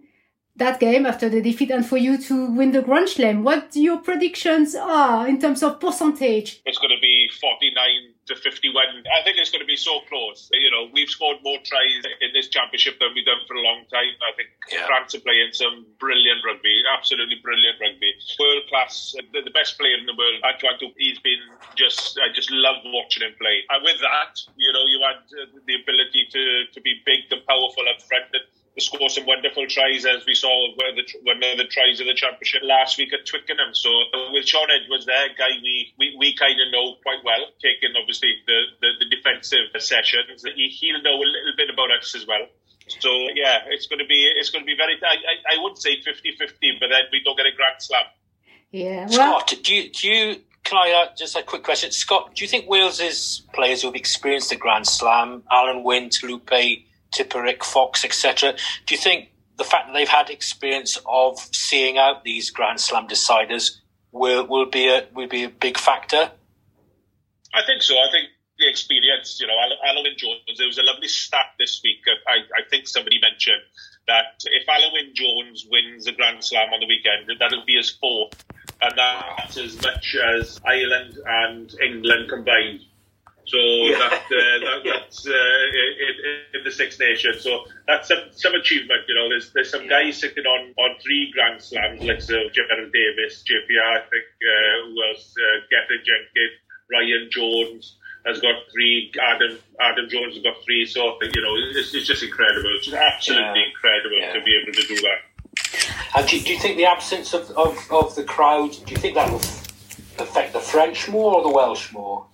that 0.55 0.79
game 0.79 1.05
after 1.05 1.29
the 1.29 1.41
defeat 1.41 1.69
and 1.69 1.85
for 1.85 1.97
you 1.97 2.17
to 2.17 2.51
win 2.51 2.71
the 2.71 2.81
Grand 2.81 3.09
Slam. 3.09 3.43
What 3.43 3.75
your 3.75 3.97
predictions 3.97 4.73
are 4.73 5.27
in 5.27 5.39
terms 5.39 5.61
of 5.61 5.79
percentage? 5.79 6.61
It's 6.65 6.77
going 6.77 6.95
to 6.95 7.01
be 7.01 7.29
49 7.41 8.14
to 8.27 8.35
51. 8.35 9.05
I 9.05 9.21
think 9.23 9.37
it's 9.37 9.51
going 9.51 9.61
to 9.61 9.69
be 9.69 9.77
so 9.77 10.01
close. 10.09 10.49
You 10.51 10.71
know, 10.71 10.89
we've 10.91 11.09
scored 11.09 11.37
more 11.43 11.57
tries 11.63 12.01
in 12.21 12.33
this 12.33 12.49
championship 12.49 12.97
than 12.99 13.13
we've 13.13 13.25
done 13.25 13.45
for 13.47 13.55
a 13.55 13.61
long 13.61 13.85
time. 13.93 14.13
I 14.25 14.33
think 14.33 14.49
yeah. 14.71 14.85
France 14.85 15.13
are 15.13 15.21
playing 15.21 15.53
some 15.53 15.85
brilliant 15.99 16.41
rugby, 16.41 16.81
absolutely 16.89 17.37
brilliant 17.43 17.77
rugby. 17.79 18.13
World 18.39 18.65
class, 18.69 19.15
the, 19.33 19.53
best 19.53 19.77
player 19.77 19.95
in 19.95 20.05
the 20.05 20.17
world. 20.17 20.41
Antoine 20.43 20.91
he's 20.97 21.19
been 21.19 21.39
just, 21.75 22.19
I 22.19 22.33
just 22.33 22.51
love 22.51 22.81
watching 22.85 23.23
him 23.23 23.33
play. 23.39 23.63
And 23.69 23.83
with 23.85 24.01
that, 24.01 24.41
you 24.57 24.73
know, 24.73 24.83
you 24.89 24.99
had 25.05 25.21
uh, 25.31 25.47
the 25.65 25.75
ability 25.81 26.27
to, 26.33 26.43
to 26.73 26.79
be 26.81 27.01
big 27.05 27.29
and 27.31 27.45
powerful 27.45 27.85
up 27.87 28.01
front. 28.01 28.33
And 28.33 28.43
score 28.81 29.09
some 29.09 29.25
wonderful 29.25 29.65
tries 29.67 30.05
as 30.05 30.25
we 30.25 30.35
saw 30.35 30.51
the, 30.75 31.03
one 31.23 31.37
of 31.37 31.57
the 31.57 31.69
tries 31.71 31.99
of 31.99 32.07
the 32.07 32.13
championship 32.13 32.61
last 32.63 32.97
week 32.97 33.13
at 33.13 33.25
Twickenham. 33.25 33.73
So 33.73 33.89
with 34.31 34.47
Shaun 34.47 34.67
Edwards 34.67 35.05
there, 35.05 35.29
guy 35.37 35.55
we, 35.63 35.93
we, 35.97 36.15
we 36.19 36.35
kind 36.35 36.59
of 36.59 36.71
know 36.71 36.95
quite 37.01 37.23
well, 37.23 37.47
taking 37.63 37.95
obviously 37.95 38.35
the, 38.45 38.59
the, 38.81 38.89
the 38.99 39.07
defensive 39.15 39.71
sessions. 39.79 40.43
He, 40.43 40.67
he'll 40.67 41.01
know 41.01 41.15
a 41.15 41.27
little 41.27 41.55
bit 41.55 41.69
about 41.71 41.91
us 41.91 42.15
as 42.15 42.27
well. 42.27 42.47
So 42.99 43.09
yeah, 43.33 43.65
it's 43.67 43.87
going 43.87 43.99
to 43.99 44.05
be 44.05 44.29
it's 44.37 44.51
going 44.51 44.61
to 44.61 44.67
be 44.67 44.77
very. 44.77 44.99
I, 45.01 45.15
I, 45.15 45.57
I 45.57 45.63
would 45.63 45.77
say 45.77 45.97
50-50, 46.01 46.79
but 46.79 46.89
then 46.91 47.09
we 47.11 47.23
don't 47.23 47.35
get 47.35 47.47
a 47.47 47.55
Grand 47.55 47.81
Slam. 47.81 48.03
Yeah. 48.71 49.07
Well, 49.09 49.39
Scott, 49.39 49.53
do 49.63 49.73
you, 49.73 49.89
do 49.89 50.07
you 50.07 50.35
can 50.65 50.77
I 50.77 50.91
uh, 50.91 51.15
just 51.15 51.35
a 51.35 51.43
quick 51.43 51.63
question, 51.63 51.91
Scott? 51.91 52.35
Do 52.35 52.43
you 52.43 52.49
think 52.49 52.67
Wales's 52.67 53.43
players 53.53 53.83
who've 53.83 53.95
experienced 53.95 54.49
the 54.49 54.55
Grand 54.55 54.87
Slam, 54.87 55.43
Alan 55.51 55.83
Wyn, 55.83 56.09
Lupe, 56.23 56.49
Tipuric, 57.15 57.63
Fox, 57.63 58.03
etc., 58.03 58.55
do 58.85 58.95
you 58.95 58.99
think 58.99 59.29
the 59.57 59.63
fact 59.63 59.87
that 59.87 59.93
they've 59.93 60.07
had 60.07 60.29
experience 60.29 60.99
of 61.05 61.39
seeing 61.51 61.97
out 61.97 62.23
these 62.23 62.49
Grand 62.49 62.79
Slam 62.79 63.07
deciders 63.07 63.79
will 64.11 64.45
will 64.47 64.65
be 64.65 64.87
a 64.89 65.07
will 65.13 65.27
be 65.27 65.43
a 65.43 65.49
big 65.49 65.77
factor? 65.77 66.31
I 67.53 67.61
think 67.65 67.81
so. 67.81 67.93
I 67.95 68.11
think 68.11 68.29
the 68.57 68.69
experience, 68.69 69.39
you 69.39 69.47
know, 69.47 69.53
Alun 69.53 70.17
Jones, 70.17 70.57
there 70.57 70.67
was 70.67 70.77
a 70.77 70.83
lovely 70.83 71.07
stat 71.07 71.47
this 71.59 71.81
week. 71.83 72.03
I, 72.27 72.39
I 72.59 72.69
think 72.69 72.87
somebody 72.87 73.19
mentioned 73.19 73.61
that 74.07 74.39
if 74.45 74.67
Alun 74.67 75.13
Jones 75.13 75.65
wins 75.69 76.05
the 76.05 76.13
Grand 76.13 76.43
Slam 76.43 76.73
on 76.73 76.79
the 76.79 76.87
weekend, 76.87 77.39
that'll 77.39 77.65
be 77.65 77.75
his 77.75 77.91
fourth. 77.91 78.43
And 78.81 78.93
that's 78.97 79.57
as 79.57 79.81
much 79.81 80.15
as 80.15 80.59
Ireland 80.65 81.17
and 81.25 81.73
England 81.81 82.29
combined. 82.29 82.81
So 83.45 83.57
yeah. 83.57 83.97
that, 83.99 84.25
uh, 84.25 84.57
that, 84.65 84.81
that's 84.85 85.27
uh, 85.27 85.31
in, 85.31 86.59
in, 86.59 86.63
the 86.63 86.71
Six 86.71 86.99
Nations. 86.99 87.41
So 87.41 87.65
that's 87.87 88.07
some, 88.07 88.23
some 88.31 88.53
achievement. 88.55 89.05
You 89.07 89.15
know, 89.15 89.29
there's 89.29 89.53
there's 89.53 89.69
some 89.69 89.87
guys 89.87 90.19
sitting 90.19 90.45
on, 90.45 90.73
on 90.77 90.97
three 91.01 91.31
Grand 91.33 91.61
Slams, 91.61 92.01
like 92.01 92.21
so 92.21 92.49
Gerald 92.53 92.91
Davies, 92.91 93.43
JPR, 93.45 93.97
I 93.97 94.01
think, 94.09 94.25
uh, 94.41 94.87
who 94.87 95.03
else? 95.09 95.33
Uh, 95.37 95.61
Gethin 95.69 96.01
Jenkins, 96.03 96.57
Ryan 96.91 97.29
Jones 97.29 97.97
has 98.25 98.41
got 98.41 98.55
three. 98.73 99.13
Adam 99.21 99.59
Adam 99.79 100.09
Jones 100.09 100.33
has 100.33 100.43
got 100.43 100.55
three. 100.65 100.85
So 100.85 101.17
you 101.21 101.41
know, 101.41 101.79
it's, 101.79 101.93
it's 101.93 102.07
just 102.07 102.23
incredible. 102.23 102.69
It's 102.77 102.91
absolutely 102.91 103.61
yeah. 103.61 103.69
incredible 103.69 104.19
yeah. 104.19 104.33
to 104.33 104.41
be 104.43 104.59
able 104.61 104.73
to 104.73 104.87
do 104.87 104.95
that. 105.01 105.19
And 106.15 106.27
do, 106.27 106.39
do 106.39 106.53
you 106.53 106.59
think 106.59 106.77
the 106.77 106.85
absence 106.85 107.33
of, 107.33 107.49
of, 107.51 107.77
of 107.91 108.15
the 108.15 108.23
crowd? 108.23 108.71
Do 108.71 108.91
you 108.91 108.97
think 108.97 109.15
that 109.15 109.29
will 109.29 109.39
affect 110.19 110.53
the 110.53 110.59
French 110.59 111.09
more 111.09 111.35
or 111.35 111.43
the 111.43 111.49
Welsh 111.49 111.91
more? 111.93 112.25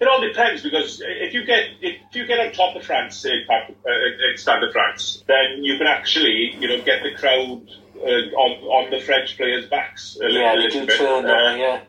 It 0.00 0.08
all 0.08 0.20
depends 0.20 0.62
because 0.62 1.02
if 1.04 1.34
you 1.34 1.44
get 1.44 1.64
if 1.82 2.14
you 2.14 2.26
get 2.26 2.40
on 2.40 2.52
top 2.52 2.74
of 2.74 2.84
France 2.84 3.24
in, 3.26 3.44
uh, 3.50 4.30
in 4.30 4.38
Stade 4.38 4.62
de 4.62 4.72
France, 4.72 5.22
then 5.28 5.62
you 5.62 5.76
can 5.76 5.86
actually 5.86 6.56
you 6.58 6.68
know 6.68 6.82
get 6.82 7.02
the 7.02 7.14
crowd 7.18 7.68
uh, 8.00 8.34
on 8.34 8.50
on 8.64 8.90
the 8.90 9.00
French 9.00 9.36
players' 9.36 9.66
backs 9.66 10.16
a 10.22 10.30
yeah, 10.30 10.54
little, 10.54 10.86
bit. 10.86 10.98
Turn 10.98 11.26
uh, 11.26 11.54
yeah. 11.56 11.80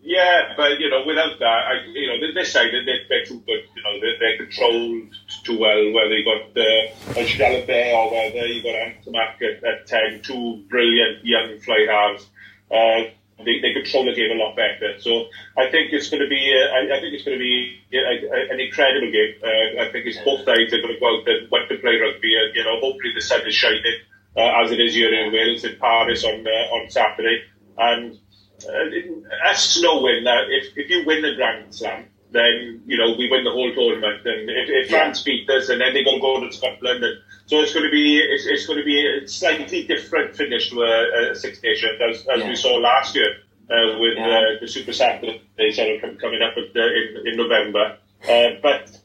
Yeah, 0.00 0.54
but 0.56 0.80
you 0.80 0.88
know, 0.88 1.04
without 1.04 1.38
that, 1.38 1.44
I, 1.44 1.84
you 1.92 2.06
know, 2.06 2.32
this 2.32 2.52
side 2.52 2.70
they, 2.72 3.00
they're 3.10 3.26
too 3.26 3.42
good. 3.44 3.64
You 3.76 3.82
know, 3.82 4.00
they're, 4.00 4.18
they're 4.18 4.46
controlled 4.46 5.10
too 5.44 5.58
well. 5.58 5.92
Whether 5.92 6.16
you 6.16 6.24
got 6.24 6.56
uh, 6.56 7.20
Jalibert 7.26 7.92
or 7.92 8.10
whether 8.10 8.46
you 8.46 8.62
got 8.62 9.04
Ntamack 9.04 9.42
at, 9.42 9.64
at 9.64 9.86
ten, 9.86 10.22
two 10.22 10.64
brilliant 10.70 11.24
young 11.24 11.58
fly 11.58 11.86
halves. 11.90 12.26
Uh, 12.70 13.10
they, 13.44 13.60
they 13.62 13.72
control 13.72 14.04
the 14.04 14.14
game 14.14 14.34
a 14.34 14.38
lot 14.40 14.56
better. 14.56 14.98
So 14.98 15.30
I 15.56 15.70
think 15.70 15.92
it's 15.92 16.10
going 16.10 16.22
to 16.22 16.28
be 16.28 16.50
uh, 16.50 16.74
I, 16.74 16.98
I, 16.98 17.00
think 17.00 17.14
it's 17.14 17.24
going 17.24 17.38
to 17.38 17.42
be 17.42 17.80
an 17.92 18.58
incredible 18.60 19.10
game. 19.10 19.38
Uh, 19.42 19.86
I 19.86 19.92
think 19.92 20.06
it's 20.06 20.18
both 20.24 20.44
sides 20.44 20.74
are 20.74 20.82
going 20.82 20.94
to 20.94 21.00
go 21.00 21.06
out 21.06 21.28
and 21.28 21.50
want 21.50 21.68
to 21.70 21.78
play 21.78 21.96
rugby. 21.96 22.34
Uh, 22.34 22.50
you 22.54 22.64
know, 22.64 22.80
hopefully 22.80 23.14
the 23.14 23.22
sun 23.22 23.46
is 23.46 23.54
shining 23.54 24.02
uh, 24.36 24.62
as 24.62 24.70
it 24.70 24.80
is 24.80 24.94
here 24.94 25.12
in 25.12 25.32
Wales 25.32 25.64
in 25.64 25.78
Paris 25.78 26.24
on 26.24 26.46
uh, 26.46 26.74
on 26.74 26.90
Saturday. 26.90 27.46
And 27.78 28.18
uh, 28.66 29.50
us 29.50 29.80
knowing 29.80 30.24
that 30.24 30.50
if, 30.50 30.76
if 30.76 30.90
you 30.90 31.06
win 31.06 31.22
the 31.22 31.34
Grand 31.36 31.74
Slam, 31.74 32.06
then 32.30 32.82
you 32.86 32.96
know 32.98 33.14
we 33.16 33.30
win 33.30 33.44
the 33.44 33.50
whole 33.50 33.72
tournament. 33.74 34.26
And 34.26 34.50
if, 34.50 34.68
if 34.68 34.90
France 34.90 35.22
beat 35.22 35.48
us, 35.50 35.68
and 35.68 35.80
then 35.80 35.94
they're 35.94 36.04
going 36.04 36.18
to 36.18 36.20
go 36.20 36.40
to 36.40 36.52
Scotland, 36.52 37.04
and 37.04 37.18
so 37.46 37.60
it's 37.60 37.72
going 37.72 37.86
to 37.86 37.90
be 37.90 38.18
it's, 38.18 38.46
it's 38.46 38.66
going 38.66 38.78
to 38.78 38.84
be 38.84 39.06
a 39.06 39.28
slightly 39.28 39.86
different 39.86 40.36
finish 40.36 40.70
to 40.70 40.82
a, 40.82 41.30
a 41.30 41.34
Six 41.34 41.62
Nations 41.62 42.00
as, 42.08 42.26
as 42.28 42.40
yeah. 42.40 42.48
we 42.48 42.56
saw 42.56 42.74
last 42.76 43.14
year 43.14 43.30
uh, 43.70 43.98
with 43.98 44.16
yeah. 44.16 44.26
uh, 44.26 44.60
the 44.60 44.68
Super 44.68 44.92
Saturday 44.92 45.42
sort 45.72 46.20
coming 46.20 46.42
up 46.42 46.54
at, 46.56 46.76
uh, 46.76 46.86
in, 46.86 47.26
in 47.26 47.36
November. 47.36 47.98
Uh, 48.28 48.60
but 48.62 48.98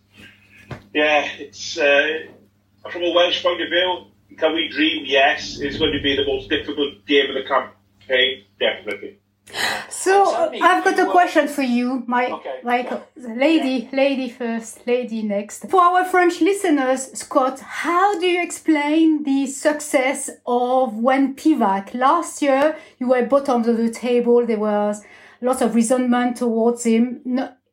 yeah, 0.93 1.27
it's 1.37 1.77
uh, 1.77 2.25
from 2.91 3.03
a 3.03 3.11
Welsh 3.11 3.41
point 3.43 3.61
of 3.61 3.69
view. 3.69 4.07
Can 4.37 4.53
we 4.53 4.67
dream? 4.69 5.03
Yes, 5.05 5.59
it's 5.59 5.77
going 5.77 5.93
to 5.93 6.01
be 6.01 6.15
the 6.15 6.25
most 6.25 6.49
difficult 6.49 7.05
game 7.05 7.29
of 7.29 7.35
the 7.35 7.43
campaign, 7.47 8.45
definitely. 8.59 9.19
So 9.89 10.51
I've 10.61 10.83
got 10.83 10.99
a 10.99 11.09
question 11.09 11.47
for 11.47 11.61
you, 11.61 12.03
my 12.07 12.31
okay. 12.31 12.59
like 12.63 12.91
lady, 13.15 13.89
lady 13.91 14.29
first, 14.29 14.85
lady 14.85 15.21
next. 15.23 15.69
For 15.69 15.81
our 15.81 16.05
French 16.05 16.41
listeners, 16.41 17.11
Scott, 17.17 17.59
how 17.59 18.19
do 18.19 18.25
you 18.25 18.41
explain 18.43 19.23
the 19.23 19.47
success 19.47 20.29
of 20.45 20.97
Wayne 20.97 21.35
Pivac? 21.35 21.93
Last 21.93 22.41
year, 22.41 22.75
you 22.99 23.09
were 23.09 23.25
bottom 23.25 23.63
of 23.63 23.77
the 23.77 23.89
table. 23.89 24.45
There 24.45 24.59
was 24.59 25.03
lots 25.41 25.61
of 25.61 25.75
resentment 25.75 26.37
towards 26.37 26.83
him, 26.83 27.21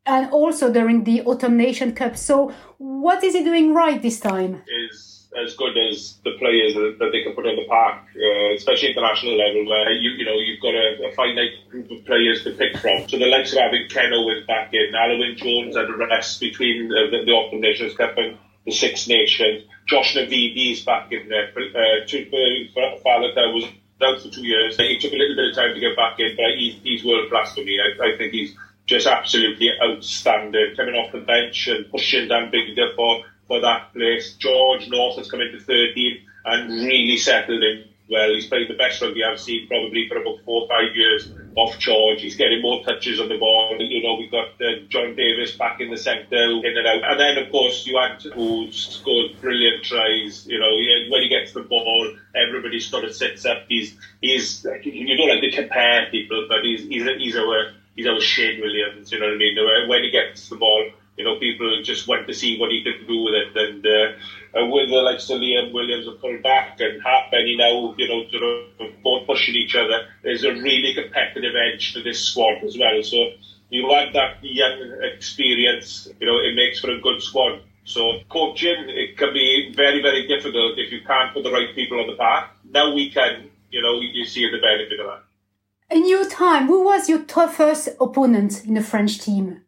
and 0.07 0.31
also 0.31 0.73
during 0.73 1.05
the 1.05 1.23
Autumn 1.23 1.57
Nation 1.57 1.93
Cup. 1.95 2.17
So, 2.17 2.53
what 2.79 3.25
is 3.25 3.35
he 3.35 3.45
doing 3.45 3.75
right 3.75 4.01
this 4.01 4.21
time? 4.21 4.63
Is 4.87 5.20
as 5.37 5.55
good 5.55 5.77
as 5.79 6.19
the 6.25 6.33
players 6.39 6.75
that, 6.75 7.11
they 7.13 7.23
can 7.23 7.35
put 7.35 7.47
on 7.47 7.55
the 7.55 7.67
park, 7.67 8.03
uh, 8.19 8.55
especially 8.55 8.91
international 8.91 9.37
level, 9.39 9.67
where 9.69 9.93
you 9.93 10.11
you 10.19 10.25
know 10.25 10.35
you've 10.35 10.61
got 10.61 10.75
a, 10.75 11.07
a, 11.07 11.15
finite 11.15 11.55
group 11.71 11.91
of 11.91 12.05
players 12.05 12.43
to 12.45 12.51
pick 12.51 12.77
from. 12.79 13.09
So 13.09 13.19
the 13.19 13.27
likes 13.27 13.53
of 13.53 13.59
having 13.59 13.89
Ken 13.89 14.13
Owens 14.13 14.47
back 14.47 14.75
in, 14.75 14.93
Alun 14.93 15.37
Jones 15.37 15.77
had 15.77 15.89
a 15.89 15.97
rest 15.97 16.41
between 16.41 16.91
uh, 16.91 17.11
the, 17.11 17.25
the 17.25 17.31
Autumn 17.31 17.61
Nations 17.61 17.95
Cup 17.95 18.19
and 18.19 18.39
the 18.67 18.73
Six 18.73 19.07
Nations. 19.07 19.65
Josh 19.87 20.15
Navidi's 20.15 20.85
back 20.85 21.13
in 21.13 21.29
there. 21.29 21.51
Uh, 21.51 22.07
Faletau 22.07 23.55
was 23.55 23.65
out 24.03 24.21
for 24.21 24.29
two 24.31 24.47
years. 24.47 24.77
He 24.77 24.99
took 24.99 25.13
a 25.13 25.17
little 25.17 25.37
bit 25.37 25.51
of 25.51 25.55
time 25.55 25.75
to 25.75 25.81
get 25.81 25.97
back 25.97 26.19
in, 26.19 26.37
but 26.37 26.59
he's, 26.59 26.83
he's 26.83 27.05
world 27.05 27.31
class 27.31 27.55
for 27.55 27.63
me. 27.63 27.79
I, 27.79 28.15
I 28.15 28.17
think 28.17 28.33
he's 28.33 28.55
just 28.87 29.07
absolutely 29.07 29.71
outstanding. 29.83 30.75
Coming 30.77 30.95
off 30.95 31.13
the 31.13 31.21
bench 31.21 31.69
and 31.69 31.91
pushing 31.91 32.29
Dan 32.29 32.51
Biggar 32.51 32.95
for 32.97 33.25
for 33.51 33.61
that 33.61 33.93
place. 33.93 34.37
George 34.39 34.89
North 34.89 35.19
has 35.19 35.29
come 35.29 35.41
into 35.41 35.59
13 35.59 36.23
and 36.45 36.71
really 36.71 37.17
settled 37.17 37.61
in 37.61 37.91
well. 38.09 38.31
He's 38.31 38.47
played 38.47 38.71
the 38.71 38.79
best 38.79 39.03
rugby 39.03 39.25
I've 39.25 39.41
seen 39.41 39.67
probably 39.67 40.07
for 40.09 40.23
about 40.23 40.39
four 40.45 40.63
or 40.63 40.69
five 40.69 40.95
years 40.95 41.27
off 41.57 41.77
charge. 41.79 42.23
He's 42.23 42.37
getting 42.37 42.63
more 42.63 42.85
touches 42.85 43.19
on 43.19 43.29
the 43.29 43.39
ball. 43.39 43.75
You 43.81 44.03
know, 44.07 44.15
we've 44.15 44.31
got 44.31 44.55
uh, 44.63 44.87
Jon 44.89 45.17
Davies 45.19 45.59
back 45.59 45.81
in 45.81 45.91
the 45.91 45.97
centre, 45.97 46.63
in 46.63 46.79
and 46.79 46.87
out. 46.87 47.03
And 47.11 47.19
then, 47.19 47.39
of 47.43 47.51
course, 47.51 47.85
you 47.87 47.99
had 47.99 48.23
who 48.23 48.71
scored 48.71 49.41
brilliant 49.41 49.83
tries. 49.83 50.47
You 50.47 50.61
know, 50.63 50.71
when 51.11 51.23
he 51.23 51.29
gets 51.29 51.53
the 51.53 51.63
ball, 51.63 52.15
everybody 52.35 52.79
sort 52.79 53.03
of 53.03 53.15
sits 53.17 53.45
up. 53.47 53.67
He's, 53.69 53.99
he's 54.21 54.65
you 54.85 55.17
don't 55.17 55.29
like 55.29 55.43
to 55.43 55.51
compare 55.51 56.07
people, 56.13 56.47
but 56.49 56.63
he's, 56.63 56.87
he's, 56.87 57.03
he's 57.19 57.37
our, 57.37 57.75
he's 57.97 58.07
our 58.07 58.21
Shane 58.21 58.61
Williams, 58.63 59.11
you 59.11 59.19
know 59.19 59.27
what 59.27 59.35
I 59.35 59.39
mean? 59.39 59.89
When 59.89 60.03
he 60.03 60.11
gets 60.11 60.49
the 60.49 60.55
ball, 60.55 60.91
you 61.21 61.27
know, 61.27 61.39
people 61.39 61.83
just 61.83 62.09
want 62.09 62.27
to 62.27 62.33
see 62.33 62.59
what 62.59 62.71
he 62.71 62.83
could 62.83 63.07
do 63.07 63.19
with 63.23 63.35
it. 63.35 63.53
And 63.55 63.85
uh, 63.85 64.67
with 64.73 64.89
the 64.89 65.03
likes 65.05 65.29
of 65.29 65.41
Liam 65.41 65.71
Williams 65.71 66.07
have 66.07 66.19
pulled 66.19 66.43
back 66.43 66.81
and 66.81 67.03
Halfpenny 67.03 67.57
now, 67.59 67.95
you 67.99 68.09
know, 68.09 68.25
sort 68.31 68.43
of 68.43 69.03
both 69.05 69.27
pushing 69.27 69.55
each 69.55 69.77
other, 69.77 70.09
there's 70.23 70.45
a 70.45 70.53
really 70.53 70.95
competitive 70.95 71.53
edge 71.53 71.93
to 71.93 72.03
this 72.03 72.25
squad 72.25 72.65
as 72.65 72.79
well. 72.79 73.03
So 73.03 73.33
you 73.69 73.93
add 73.93 74.15
that 74.15 74.39
young 74.41 74.99
experience, 75.13 76.09
you 76.19 76.27
know, 76.27 76.39
it 76.39 76.55
makes 76.57 76.81
for 76.81 76.91
a 76.91 76.99
good 77.03 77.21
squad. 77.23 77.61
So 77.85 78.21
coaching, 78.31 78.89
it 78.89 79.19
can 79.19 79.35
be 79.35 79.75
very, 79.77 80.01
very 80.01 80.27
difficult 80.27 80.79
if 80.79 80.91
you 80.91 81.03
can't 81.07 81.35
put 81.35 81.43
the 81.43 81.53
right 81.53 81.75
people 81.75 82.01
on 82.01 82.07
the 82.07 82.17
park. 82.17 82.49
Now 82.65 82.95
we 82.95 83.11
can, 83.11 83.51
you 83.71 83.83
know, 83.83 84.01
you 84.01 84.25
see 84.25 84.49
the 84.51 84.57
benefit 84.57 85.01
of 85.01 85.07
that. 85.07 85.95
In 85.95 86.09
your 86.09 86.27
time, 86.27 86.67
who 86.67 86.83
was 86.83 87.11
your 87.11 87.25
toughest 87.25 87.91
opponent 88.01 88.65
in 88.65 88.73
the 88.73 88.83
French 88.83 89.21
team? 89.21 89.65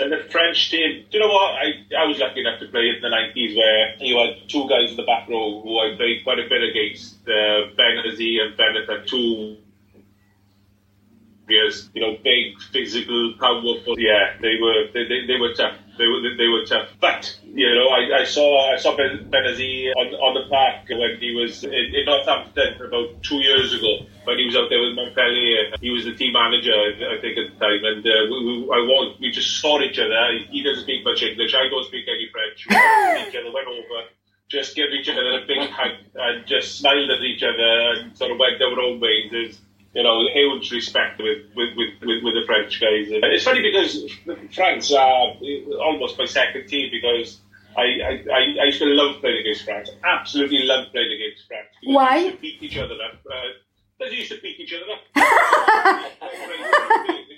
And 0.00 0.10
the 0.10 0.18
French 0.30 0.70
team, 0.70 1.04
do 1.10 1.18
you 1.18 1.20
know 1.20 1.32
what? 1.32 1.54
I, 1.54 1.86
I 1.96 2.06
was 2.06 2.18
lucky 2.18 2.40
enough 2.40 2.58
to 2.60 2.66
play 2.66 2.88
in 2.88 3.00
the 3.00 3.08
90s 3.08 3.56
where 3.56 3.94
you 4.00 4.18
had 4.18 4.48
two 4.48 4.68
guys 4.68 4.90
in 4.90 4.96
the 4.96 5.04
back 5.04 5.28
row 5.28 5.62
who 5.62 5.78
I 5.78 5.94
played 5.96 6.24
quite 6.24 6.40
a 6.40 6.48
bit 6.48 6.62
against, 6.64 7.16
uh, 7.28 7.70
Benazzi 7.78 8.40
and 8.42 8.56
Bennett, 8.56 9.06
two 9.06 9.58
years, 11.48 11.90
you 11.94 12.00
know, 12.00 12.16
big, 12.22 12.60
physical, 12.72 13.34
powerful. 13.38 13.98
Yeah, 13.98 14.34
they 14.40 14.56
were 14.60 14.88
they, 14.92 15.04
they, 15.04 15.26
they 15.26 15.38
were 15.38 15.52
tough. 15.54 15.76
They 15.98 16.06
were 16.06 16.20
they 16.36 16.48
were 16.48 16.64
tough. 16.66 16.88
But 17.00 17.38
you 17.44 17.72
know, 17.72 17.88
I, 17.88 18.22
I 18.22 18.24
saw 18.24 18.72
I 18.72 18.76
saw 18.76 18.96
ben, 18.96 19.30
Benazzi 19.30 19.92
on 19.96 20.14
on 20.14 20.34
the 20.34 20.48
park 20.48 20.88
when 20.88 21.18
he 21.20 21.34
was 21.34 21.64
in, 21.64 21.72
in 21.72 22.04
Northampton 22.04 22.80
about 22.82 23.22
two 23.22 23.38
years 23.38 23.74
ago 23.74 24.06
when 24.24 24.38
he 24.38 24.46
was 24.46 24.56
out 24.56 24.68
there 24.70 24.80
with 24.80 24.94
Montpellier. 24.94 25.76
He 25.80 25.90
was 25.90 26.04
the 26.04 26.14
team 26.14 26.32
manager, 26.32 26.74
I 26.74 27.20
think, 27.20 27.38
at 27.38 27.54
the 27.54 27.58
time, 27.60 27.82
and 27.84 28.02
uh, 28.06 28.26
we, 28.30 28.36
we, 28.42 28.54
I 28.74 28.80
was 28.82 29.16
we 29.20 29.30
just 29.30 29.60
saw 29.60 29.80
each 29.80 29.98
other. 29.98 30.14
He 30.50 30.62
doesn't 30.62 30.84
speak 30.84 31.04
much 31.04 31.22
English. 31.22 31.54
I 31.54 31.68
don't 31.68 31.86
speak 31.86 32.06
any 32.08 32.28
French. 32.32 32.66
We 32.68 32.74
each 33.28 33.36
other 33.36 33.52
went 33.52 33.68
over 33.68 34.10
just 34.48 34.76
gave 34.76 34.92
each 34.92 35.08
other 35.08 35.42
a 35.42 35.46
big 35.46 35.68
hug 35.70 35.92
and 36.14 36.46
just 36.46 36.78
smiled 36.78 37.10
at 37.10 37.22
each 37.22 37.42
other 37.42 38.00
and 38.00 38.16
sort 38.16 38.30
of 38.30 38.38
went 38.38 38.60
our 38.62 38.78
own 38.80 39.00
ways. 39.00 39.58
You 39.94 40.02
know, 40.02 40.26
huge 40.32 40.72
respect 40.72 41.20
with, 41.20 41.46
with, 41.54 41.76
with, 41.76 41.90
with, 42.02 42.34
the 42.34 42.42
French 42.46 42.80
guys. 42.80 43.10
And 43.10 43.24
it's 43.24 43.44
funny 43.44 43.62
because 43.62 44.10
France 44.52 44.92
are 44.92 45.34
almost 45.80 46.18
my 46.18 46.24
second 46.24 46.66
team 46.66 46.90
because 46.90 47.38
I, 47.76 47.82
I, 47.82 48.24
I, 48.32 48.40
I 48.62 48.64
used 48.64 48.78
to 48.78 48.86
love 48.86 49.20
playing 49.20 49.38
against 49.38 49.64
France. 49.64 49.90
Absolutely 50.04 50.64
love 50.64 50.90
playing 50.90 51.12
against 51.12 51.46
France. 51.46 51.68
Why? 51.84 52.16
used 52.18 52.36
to 52.36 52.40
beat 52.40 52.62
each 52.62 52.76
other 52.76 52.94
up. 52.94 53.20
Uh, 53.24 53.34
they 54.00 54.10
used 54.10 54.32
to 54.32 54.40
beat 54.40 54.58
each 54.60 54.74
other 54.74 54.92
up. 54.92 55.00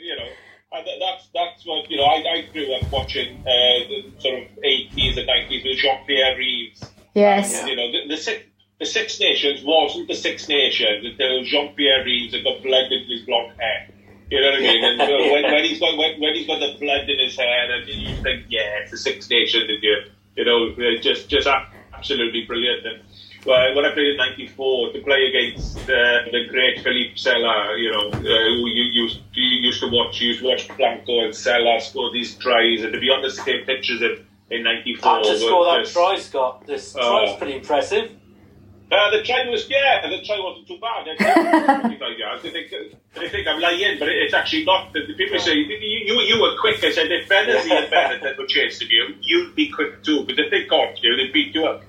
you 0.01 0.17
know, 0.17 0.29
and 0.73 0.87
that's 1.01 1.29
that's 1.35 1.67
what 1.67 1.91
you 1.91 1.97
know. 1.97 2.05
I, 2.05 2.25
I 2.33 2.53
grew 2.53 2.73
up 2.75 2.91
watching 2.91 3.41
uh, 3.41 3.45
the 3.89 4.13
sort 4.19 4.43
of 4.43 4.49
eighties 4.65 5.17
and 5.17 5.27
nineties 5.27 5.65
with 5.65 5.79
Jean-Pierre 5.79 6.37
Rives. 6.37 6.91
Yes. 7.15 7.67
You 7.67 7.77
know, 7.77 7.93
the, 7.93 8.09
the 8.09 8.17
the 8.79 8.87
Six 8.87 9.19
Nations 9.21 9.63
wasn't 9.65 10.09
the 10.09 10.15
Six 10.15 10.49
Nations 10.49 11.05
until 11.05 11.43
Jean-Pierre 11.45 12.05
Rives 12.05 12.35
had 12.35 12.45
got 12.45 12.63
blood 12.63 12.93
in 12.93 13.09
his 13.09 13.23
blonde 13.23 13.53
hair. 13.59 13.89
You 14.31 14.41
know 14.41 14.51
what 14.51 14.59
I 14.59 14.61
mean? 14.61 14.85
And 14.85 15.01
uh, 15.01 15.07
when, 15.33 15.43
when 15.45 15.65
he's 15.65 15.79
got 15.79 15.97
when, 15.97 16.21
when 16.21 16.35
he's 16.35 16.47
got 16.47 16.59
the 16.59 16.77
blood 16.81 17.09
in 17.09 17.19
his 17.19 17.37
hair, 17.37 17.73
and 17.73 17.89
you 17.89 18.23
think, 18.23 18.47
yeah, 18.49 18.83
it's 18.83 18.91
the 18.91 18.99
Six 18.99 19.31
Nations, 19.31 19.65
and 19.69 19.83
you 19.83 19.97
you 20.37 20.45
know, 20.45 20.67
uh, 20.73 21.01
just 21.01 21.29
just 21.29 21.47
absolutely 21.95 22.45
brilliant. 22.45 22.85
And 22.87 23.03
well, 23.47 23.75
when 23.77 23.85
I 23.85 23.93
played 23.95 24.09
in 24.09 24.17
'94 24.17 24.93
to 24.95 25.01
play 25.03 25.27
against 25.31 25.79
uh, 25.79 26.27
the 26.33 26.45
great 26.51 26.83
Philippe 26.83 27.17
Sella, 27.17 27.77
you 27.79 27.91
know, 27.93 28.09
uh, 28.11 28.19
who 28.19 28.67
you 28.67 28.83
used 29.05 29.21
you 29.33 29.45
used 29.45 29.79
to 29.81 29.87
watch, 29.89 30.21
you 30.21 30.29
used 30.31 30.41
to 30.41 30.47
watch 30.49 30.67
Blanco 30.77 31.25
and 31.25 31.35
Sella 31.35 31.81
score 31.81 32.13
these 32.13 32.35
tries, 32.35 32.83
and 32.83 32.93
to 32.93 32.99
be 32.99 33.09
on 33.09 33.23
the 33.23 33.31
same 33.31 33.65
pitches 33.65 34.03
in 34.03 34.27
in 34.51 34.65
'94. 34.65 35.17
And 35.19 35.25
to 35.25 35.39
score 35.39 35.65
that 35.67 35.87
try, 35.87 36.17
Scott, 36.17 36.67
this 36.67 36.97
Oh. 36.99 37.25
try's 37.25 37.39
pretty 37.39 37.55
impressive. 37.55 38.11
Uh, 38.91 39.11
the 39.11 39.23
train 39.25 39.51
was 39.51 39.69
yeah, 39.69 40.09
the 40.09 40.23
train 40.25 40.43
wasn't 40.45 40.69
too 40.69 40.79
bad. 40.79 41.07
That. 41.19 42.43
They 42.43 42.51
think, 42.51 42.71
they 43.15 43.29
think 43.29 43.47
I'm 43.49 43.61
lying, 43.61 43.99
but 43.99 44.09
it's 44.09 44.35
actually 44.35 44.65
not. 44.65 44.93
The, 44.93 45.01
the 45.07 45.15
people 45.15 45.39
say 45.39 45.55
you, 45.55 45.65
you 45.81 46.21
you 46.21 46.41
were 46.41 46.57
quick. 46.61 46.83
I 46.85 46.93
said 46.93 47.11
if 47.11 47.29
Benazzi 47.29 47.71
and 47.71 48.23
that 48.23 48.39
were 48.39 48.47
chasing 48.47 48.89
you, 48.91 49.15
you'd 49.23 49.55
be 49.55 49.69
quick 49.71 50.03
too. 50.05 50.25
But 50.25 50.39
if 50.39 50.51
they 50.51 50.65
caught 50.67 51.03
you, 51.03 51.17
they 51.17 51.29
beat 51.33 51.55
you 51.55 51.65
up. 51.67 51.83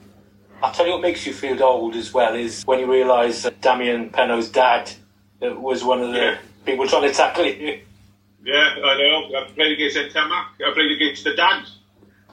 I'll 0.64 0.72
tell 0.72 0.86
you 0.88 0.94
what 0.94 1.02
makes 1.02 1.26
you 1.28 1.34
feel 1.34 1.62
old 1.62 1.96
as 1.96 2.14
well 2.14 2.34
is 2.36 2.64
when 2.66 2.80
you 2.80 2.92
realise 2.92 3.44
that 3.44 3.62
Damian 3.62 4.10
Penaud's 4.10 4.50
dad 4.50 4.92
uh, 5.44 5.54
was 5.54 5.84
one 5.84 6.02
of 6.02 6.12
the 6.14 6.18
Yeah. 6.18 6.38
people 6.66 6.88
trying 6.88 7.04
to 7.04 7.14
tackle 7.14 7.46
you. 7.46 7.82
Yeah, 8.44 8.56
I 8.84 8.98
know. 8.98 9.38
I 9.38 9.52
played 9.54 9.74
against 9.74 9.98
Ntamack. 9.98 10.46
I 10.66 10.74
played 10.74 10.92
against 10.92 11.24
the 11.26 11.34
dad. 11.36 11.66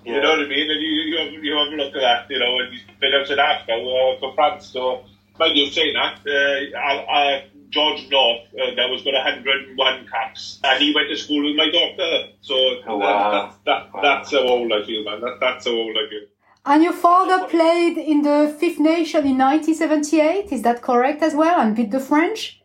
You 0.04 0.20
know 0.20 0.30
what 0.30 0.40
I 0.40 0.48
mean? 0.48 0.70
And 0.70 0.80
you, 0.80 0.88
you, 0.88 1.18
have, 1.18 1.32
you 1.44 1.52
have 1.56 1.72
a 1.72 1.76
look 1.76 1.94
at 1.96 2.00
that, 2.00 2.30
you 2.30 2.38
know, 2.38 2.58
and 2.58 2.72
he's 2.72 2.82
been 3.00 3.12
out 3.14 3.30
in 3.30 3.38
Africa 3.38 3.72
uh, 3.72 4.18
for 4.20 4.34
France. 4.34 4.66
So, 4.66 5.04
mind 5.38 5.56
you 5.56 5.66
saying 5.70 5.94
that, 5.94 6.20
uh, 6.26 6.78
I, 6.78 6.92
I, 7.20 7.44
George 7.70 8.06
North, 8.10 8.42
uh, 8.54 8.74
that 8.76 8.88
was 8.90 9.02
got 9.02 9.14
101 9.14 10.06
caps, 10.08 10.60
and 10.62 10.82
he 10.82 10.94
went 10.94 11.08
to 11.08 11.16
school 11.16 11.42
with 11.44 11.56
my 11.56 11.70
daughter. 11.70 12.28
So, 12.42 12.54
Oh, 12.86 12.96
wow. 12.98 13.30
that, 13.32 13.64
that, 13.64 13.94
Wow. 13.94 14.02
that's 14.02 14.30
how 14.32 14.40
old 14.40 14.72
I 14.72 14.84
feel, 14.84 15.04
man. 15.04 15.20
That, 15.20 15.38
that's 15.40 15.64
how 15.66 15.72
old 15.72 15.96
I 15.96 16.08
feel. 16.10 16.26
And 16.66 16.82
your 16.82 16.92
father 16.94 17.46
played 17.48 17.98
in 17.98 18.22
the 18.22 18.54
Fifth 18.60 18.78
Nation 18.78 19.26
in 19.26 19.36
1978, 19.38 20.52
is 20.52 20.62
that 20.62 20.80
correct 20.82 21.22
as 21.22 21.34
well, 21.34 21.60
and 21.60 21.74
beat 21.76 21.90
the 21.90 22.00
French? 22.00 22.60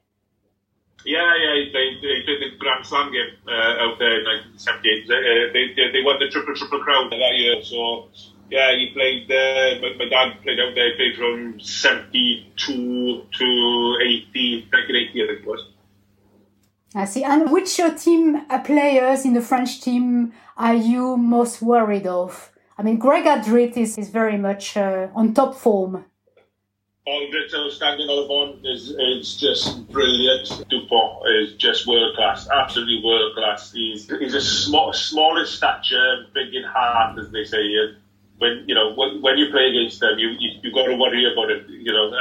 Yeah, 1.06 1.32
yeah, 1.38 1.54
he 1.56 1.72
played, 1.72 1.98
he 2.02 2.22
played 2.26 2.42
the 2.42 2.58
Grand 2.58 2.86
Slam 2.86 3.12
game 3.12 3.36
uh, 3.48 3.84
out 3.88 4.00
there 4.00 4.20
in 4.20 4.26
1978. 4.60 5.08
Uh, 5.08 5.54
they, 5.54 5.74
they, 5.76 5.92
they 5.94 6.04
won 6.04 6.20
the 6.20 6.28
triple 6.28 6.56
triple 6.56 6.84
crown 6.84 7.10
that 7.10 7.36
year. 7.38 7.64
So, 7.64 8.10
yeah, 8.52 8.76
he 8.76 8.92
played. 8.94 9.32
Uh, 9.32 9.80
my, 9.82 9.96
my 9.98 10.10
dad 10.10 10.42
played 10.44 10.60
out 10.60 10.76
there. 10.76 10.92
He 10.92 10.96
played 10.96 11.16
from 11.16 11.60
72 11.60 12.68
to 12.68 13.98
80, 14.04 14.68
1980, 14.72 15.24
I 15.24 15.28
think 15.28 15.40
it 15.40 15.48
was. 15.48 15.66
I 16.96 17.06
see. 17.06 17.24
And 17.24 17.52
which 17.52 17.80
uh, 17.80 17.94
team 17.94 18.36
uh, 18.50 18.60
players 18.60 19.24
in 19.24 19.34
the 19.34 19.42
French 19.42 19.82
team 19.82 20.34
are 20.58 20.76
you 20.76 21.16
most 21.18 21.62
worried 21.62 22.08
of? 22.08 22.52
I 22.78 22.82
mean, 22.82 22.98
Greg 22.98 23.26
Alldritt 23.26 23.78
is, 23.78 23.98
is 23.98 24.10
very 24.10 24.38
much 24.38 24.76
uh, 24.76 25.08
on 25.14 25.34
top 25.34 25.56
form. 25.56 26.06
Alldritt 27.10 27.54
outstanding 27.56 28.08
Ollivon 28.08 28.64
is, 28.64 28.92
is 28.92 29.36
just 29.36 29.90
brilliant. 29.90 30.70
Dupont 30.70 31.28
is 31.42 31.54
just 31.56 31.88
world 31.88 32.16
class, 32.16 32.48
absolutely 32.50 33.02
world 33.04 33.34
class. 33.36 33.72
He's 33.72 34.08
he's 34.08 34.36
a 34.36 34.42
small, 34.42 34.94
small 34.94 35.40
in 35.40 35.46
stature, 35.48 36.28
big 36.36 36.54
in 36.54 36.64
heart, 36.64 37.18
as 37.18 37.32
they 37.32 37.46
say. 37.46 37.58
And 37.58 37.98
when 38.38 38.64
you 38.68 38.76
know 38.76 38.94
when, 38.94 39.22
when 39.24 39.38
you 39.38 39.50
play 39.50 39.70
against 39.70 40.00
them, 40.00 40.20
you 40.20 40.30
you 40.40 40.60
you 40.62 40.72
got 40.72 40.86
to 40.86 40.96
worry 40.96 41.26
about 41.32 41.50
it. 41.50 41.68
You 41.68 41.92
know, 41.92 42.12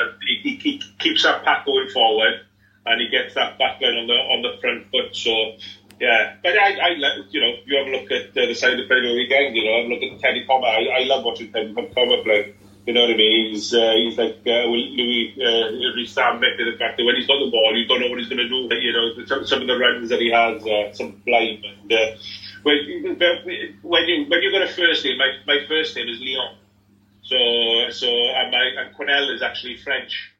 he, 0.42 0.56
he, 0.56 0.82
keeps 0.98 1.22
that 1.24 1.44
pack 1.44 1.66
going 1.66 1.90
forward, 1.90 2.40
and 2.86 3.00
he 3.00 3.08
gets 3.08 3.34
that 3.34 3.58
backline 3.58 4.00
on 4.00 4.06
the 4.06 4.14
on 4.14 4.42
the 4.42 4.60
front 4.60 4.90
foot. 4.90 5.14
So. 5.14 5.58
Yeah, 6.00 6.36
but 6.44 6.56
I, 6.56 6.78
I, 6.78 6.88
you 7.30 7.40
know, 7.40 7.54
you 7.66 7.76
have 7.76 7.88
a 7.88 7.90
look 7.90 8.12
at 8.12 8.32
the 8.32 8.54
side 8.54 8.78
of 8.78 8.88
the 8.88 9.14
weekend. 9.16 9.56
You 9.56 9.64
know, 9.64 9.82
have 9.82 9.90
a 9.90 9.94
look 9.94 10.02
at 10.04 10.20
Teddy 10.20 10.44
Palmer. 10.46 10.68
I, 10.68 11.00
I 11.00 11.04
love 11.06 11.24
watching 11.24 11.50
Teddy 11.50 11.74
Palmer 11.74 12.22
play. 12.22 12.54
You 12.88 12.94
know 12.94 13.02
what 13.02 13.10
I 13.10 13.16
mean? 13.16 13.52
He's 13.52 13.74
uh, 13.74 13.92
he's 14.00 14.16
like 14.16 14.38
uh, 14.46 14.64
Louis 14.64 15.36
uh, 15.36 15.92
Rees-Zammit 15.94 16.58
in 16.58 16.72
the 16.72 16.78
fact 16.78 16.96
that 16.96 17.04
when 17.04 17.16
he's 17.16 17.26
got 17.26 17.38
the 17.38 17.50
ball, 17.50 17.76
you 17.76 17.84
don't 17.86 18.00
know 18.00 18.08
what 18.08 18.18
he's 18.18 18.30
going 18.30 18.40
to 18.40 18.48
do. 18.48 18.64
You 18.80 18.92
know, 18.96 19.26
some, 19.26 19.46
some 19.46 19.60
of 19.60 19.68
the 19.68 19.76
runs 19.76 20.08
that 20.08 20.20
he 20.24 20.30
has, 20.32 20.64
uh, 20.64 20.90
some 20.94 21.20
blame. 21.26 21.60
And 21.68 21.92
uh, 21.92 22.16
when 22.62 22.76
when 23.82 24.02
you 24.08 24.24
when 24.30 24.40
you 24.40 24.50
got 24.50 24.62
a 24.62 24.72
first 24.72 25.04
name, 25.04 25.18
my, 25.18 25.30
my 25.46 25.58
first 25.68 25.96
name 25.96 26.08
is 26.08 26.18
Leon. 26.18 26.56
So 27.24 27.36
so 27.90 28.08
and 28.08 28.50
my 28.50 28.64
and 28.80 28.96
Quenelle 28.96 29.34
is 29.34 29.42
actually 29.42 29.76
French. 29.76 30.32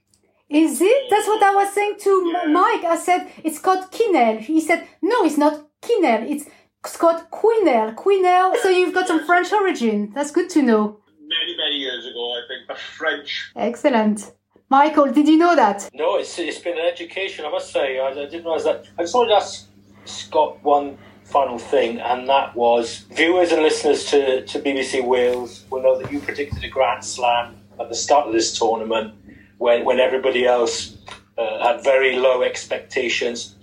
Is 0.49 0.81
it? 0.81 1.11
That's 1.11 1.27
what 1.27 1.43
I 1.43 1.55
was 1.55 1.75
saying 1.75 1.97
to 2.01 2.33
Yeah. 2.33 2.51
Mike. 2.51 2.85
I 2.85 2.97
said, 2.97 3.31
it's 3.45 3.59
called 3.59 3.91
Kinel. 3.91 4.41
He 4.41 4.63
said, 4.63 4.89
no, 5.03 5.27
it's 5.27 5.37
not 5.37 5.69
Kinel. 5.83 6.23
It's 6.31 6.47
Scott 6.87 7.31
Quinel. 7.31 7.95
Quinel. 7.95 8.57
So 8.63 8.71
you've 8.71 8.95
got 8.95 9.07
some 9.07 9.27
French 9.27 9.53
origin. 9.53 10.13
That's 10.15 10.31
good 10.31 10.49
to 10.57 10.63
know. 10.63 11.01
Many 11.29 11.57
many 11.57 11.77
years 11.77 12.07
ago, 12.07 12.33
I 12.33 12.41
think 12.49 12.71
a 12.71 12.75
French. 12.75 13.53
Excellent. 13.55 14.33
Michael, 14.71 15.11
did 15.13 15.29
you 15.29 15.39
know 15.39 15.55
that? 15.55 15.89
No, 15.95 16.17
it's, 16.17 16.39
it's 16.39 16.59
been 16.59 16.79
an 16.79 16.85
education, 16.85 17.45
I 17.45 17.51
must 17.51 17.71
say. 17.71 17.99
I, 17.99 18.09
I 18.09 18.15
didn't 18.15 18.45
realise 18.45 18.65
that. 18.65 18.87
I 18.99 19.03
just 19.03 19.15
wanted 19.15 19.31
to 19.31 19.37
ask 19.37 19.67
Scott 20.05 20.63
one 20.63 20.99
final 21.25 21.59
thing, 21.59 22.01
and 22.01 22.29
that 22.29 22.55
was 22.57 23.07
viewers 23.13 23.53
and 23.53 23.63
listeners 23.63 24.05
to, 24.07 24.45
to 24.47 24.59
BBC 24.59 25.05
Wales 25.05 25.65
will 25.71 25.83
know 25.83 25.99
that 26.01 26.11
you 26.11 26.21
predicted 26.21 26.65
a 26.65 26.69
Grand 26.69 27.05
Slam 27.05 27.57
at 27.79 27.89
the 27.89 27.95
start 27.95 28.27
of 28.27 28.33
this 28.33 28.59
tournament 28.59 29.15
when, 29.59 29.85
when 29.85 30.01
everybody 30.01 30.47
else 30.47 30.97
uh, 31.37 31.63
had 31.63 31.85
very 31.85 32.17
low 32.17 32.43
expectations. 32.43 33.55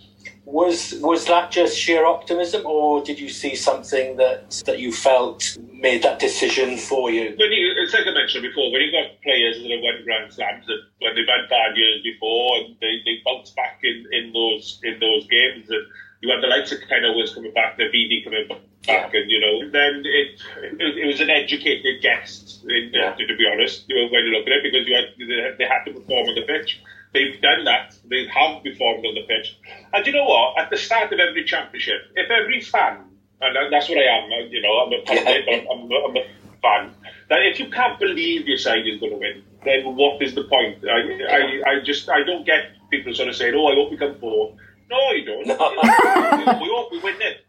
Was 0.46 0.94
was 1.02 1.26
that 1.26 1.50
just 1.50 1.76
sheer 1.76 2.06
optimism, 2.06 2.66
or 2.68 3.04
did 3.04 3.20
you 3.20 3.30
see 3.30 3.56
something 3.56 4.18
that 4.18 4.62
that 4.68 4.78
you 4.78 4.92
felt 4.92 5.58
made 5.74 6.04
that 6.04 6.20
decision 6.20 6.78
for 6.78 7.10
you? 7.10 7.34
When 7.38 7.52
you, 7.52 7.74
it's 7.82 7.94
like 7.94 8.06
I 8.06 8.14
mentioned 8.14 8.44
before, 8.44 8.72
when 8.72 8.82
you've 8.82 8.94
got 8.94 9.10
players 9.24 9.58
that 9.58 9.72
have 9.72 9.82
won 9.82 10.04
Grand 10.06 10.32
Slams 10.32 10.66
and 10.70 10.80
when 11.02 11.16
they've 11.16 11.26
had 11.26 11.50
bad 11.50 11.76
years 11.76 12.04
before 12.04 12.58
and 12.58 12.76
they, 12.80 13.02
they 13.06 13.18
bounce 13.26 13.52
back 13.52 13.80
in, 13.82 14.06
in 14.12 14.34
those 14.34 14.80
in 14.84 15.00
those 15.00 15.26
games 15.28 15.66
and 15.70 15.82
you 16.22 16.30
had 16.30 16.42
the 16.42 16.48
likes 16.48 16.72
of 16.72 16.78
Ken 16.88 17.04
Owens 17.04 17.34
coming 17.34 17.54
back, 17.54 17.78
the 17.78 17.90
BD 17.90 18.24
coming 18.24 18.48
back, 18.86 19.14
and 19.14 19.30
you 19.30 19.40
know, 19.42 19.70
then 19.72 20.04
it 20.06 20.40
it, 20.62 20.98
it 20.98 21.08
was 21.08 21.22
an 21.22 21.32
educated 21.32 22.02
guess, 22.04 22.62
in, 22.70 22.92
Yeah. 22.94 23.14
to, 23.14 23.26
to 23.26 23.36
be 23.36 23.50
honest, 23.52 23.86
you 23.90 23.96
know, 23.98 24.12
when 24.14 24.26
you 24.26 24.32
look 24.32 24.46
at 24.46 24.54
it, 24.54 24.64
because 24.64 24.88
you 24.88 24.94
had, 24.96 25.06
they, 25.18 25.64
they 25.66 25.68
had 25.70 25.84
to 25.86 25.92
perform 25.94 26.30
on 26.30 26.36
the 26.36 26.44
pitch. 26.44 26.82
They've 27.16 27.42
done 27.42 27.64
that. 27.64 27.96
They 28.10 28.28
have 28.28 28.62
performed 28.62 29.06
on 29.06 29.14
the 29.16 29.24
pitch. 29.32 29.56
And 29.94 30.06
you 30.06 30.12
know 30.12 30.26
what? 30.26 30.60
At 30.60 30.70
the 30.70 30.76
start 30.78 31.14
of 31.14 31.20
every 31.20 31.46
championship, 31.46 32.12
if 32.16 32.30
every 32.30 32.60
fan, 32.62 33.06
and 33.42 33.72
that's 33.74 33.88
what 33.90 33.98
I 33.98 34.08
am, 34.18 34.52
you 34.52 34.62
know, 34.62 34.74
I'm 34.84 34.92
a 34.92 35.00
Yeah. 35.08 35.40
I'm, 35.54 35.68
I'm, 35.72 35.92
I'm 35.92 36.16
a 36.18 36.24
fan, 36.62 36.94
that 37.30 37.40
if 37.52 37.60
you 37.60 37.70
can't 37.70 37.98
believe 38.00 38.48
your 38.48 38.58
side 38.58 38.86
is 38.86 39.00
going 39.00 39.14
to 39.14 39.18
win, 39.18 39.44
then 39.64 39.96
what 39.96 40.22
is 40.22 40.36
the 40.36 40.44
point? 40.44 40.84
I, 40.84 41.00
I, 41.38 41.72
I 41.72 41.84
just, 41.84 42.10
I 42.10 42.24
don't 42.24 42.46
get 42.46 42.64
people 42.92 43.14
sort 43.14 43.30
of 43.30 43.36
saying, 43.36 43.54
oh, 43.56 43.68
I 43.68 43.76
hope 43.76 43.92
we 43.92 43.98
come 43.98 44.20
fourth. 44.20 44.54
No, 44.90 45.00
you 45.12 45.26
don't. 45.26 45.48
No. 45.48 45.56
we 46.62 46.68
hope 46.76 46.92
we 46.92 47.00
win 47.00 47.16
it. 47.22 47.46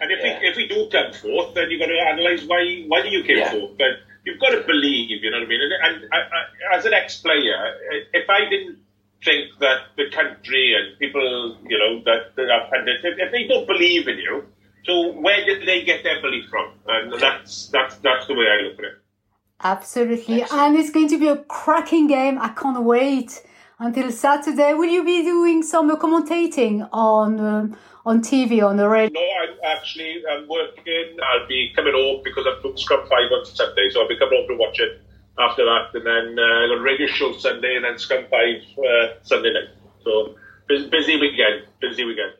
And 0.00 0.12
if, 0.12 0.18
Yeah. 0.18 0.38
we, 0.40 0.48
if 0.48 0.56
we 0.56 0.68
do 0.68 0.88
come 0.92 1.12
fourth, 1.12 1.54
then 1.54 1.70
you've 1.70 1.80
got 1.80 1.86
to 1.86 1.98
analyse 2.12 2.44
why 2.46 2.84
why 2.86 3.02
you 3.04 3.22
came 3.24 3.38
Yeah. 3.38 3.50
fourth. 3.50 3.78
But 3.78 4.04
you've 4.24 4.38
got 4.40 4.50
to 4.50 4.60
believe, 4.62 5.10
you 5.22 5.30
know 5.30 5.38
what 5.38 5.46
I 5.46 5.48
mean? 5.48 5.60
And, 5.62 5.72
and 5.86 6.12
I, 6.12 6.18
I, 6.18 6.76
as 6.76 6.84
an 6.84 6.92
ex-player, 6.94 7.58
if 8.12 8.28
I 8.28 8.48
didn't 8.50 8.75
think 9.26 9.58
that 9.58 9.78
the 9.96 10.06
country 10.14 10.74
and 10.76 10.98
people, 10.98 11.58
you 11.68 11.78
know, 11.78 11.92
that, 12.04 12.34
that 12.36 12.48
are 12.48 12.70
pundits, 12.70 13.02
if, 13.04 13.32
they 13.32 13.44
don't 13.46 13.66
believe 13.66 14.08
in 14.08 14.18
you, 14.18 14.44
so 14.84 15.12
where 15.20 15.44
did 15.44 15.66
they 15.66 15.82
get 15.82 16.04
their 16.04 16.22
belief 16.22 16.48
from? 16.48 16.68
And 16.86 17.12
that's 17.20 17.66
that's 17.68 17.96
that's 17.96 18.26
the 18.28 18.34
way 18.34 18.46
I 18.46 18.62
look 18.62 18.78
at 18.78 18.84
it. 18.84 18.98
Absolutely. 19.62 20.44
And 20.50 20.76
it's 20.76 20.90
going 20.90 21.08
to 21.08 21.18
be 21.18 21.26
a 21.26 21.36
cracking 21.36 22.06
game. 22.06 22.38
I 22.38 22.50
can't 22.50 22.84
wait 22.84 23.42
until 23.80 24.12
Saturday. 24.12 24.74
Will 24.74 24.92
you 24.98 25.04
be 25.04 25.22
doing 25.22 25.62
some 25.62 25.90
commentating 25.96 26.88
on 26.92 27.40
um, 27.40 27.76
on 28.04 28.22
TV, 28.22 28.62
on 28.62 28.76
the 28.76 28.88
radio? 28.88 29.20
No, 29.20 29.26
I'm 29.42 29.56
actually 29.76 30.22
I'm 30.30 30.46
working. 30.48 31.16
I'll 31.28 31.48
be 31.48 31.72
coming 31.74 31.94
home 31.94 32.20
because 32.22 32.46
I'm 32.46 32.62
doing 32.62 32.76
Scrum 32.76 33.08
V 33.08 33.14
on 33.14 33.44
Sunday, 33.44 33.88
so 33.90 34.02
I'll 34.02 34.08
be 34.08 34.18
coming 34.18 34.38
home 34.38 34.48
to 34.48 34.56
watch 34.56 34.78
it 34.78 35.02
after 35.38 35.64
that, 35.64 35.94
and 35.94 36.06
then 36.06 36.38
uh, 36.38 36.42
I 36.42 36.66
got 36.68 36.78
a 36.78 36.82
radio 36.82 37.06
show 37.06 37.32
Sunday, 37.36 37.76
and 37.76 37.84
then 37.84 37.98
Scrum 37.98 38.24
V 38.30 38.76
uh, 38.78 39.14
Sunday 39.22 39.52
night. 39.52 39.70
So 40.04 40.34
busy, 40.68 40.88
busy 40.88 41.20
weekend, 41.20 41.66
busy 41.80 42.04
weekend. 42.04 42.32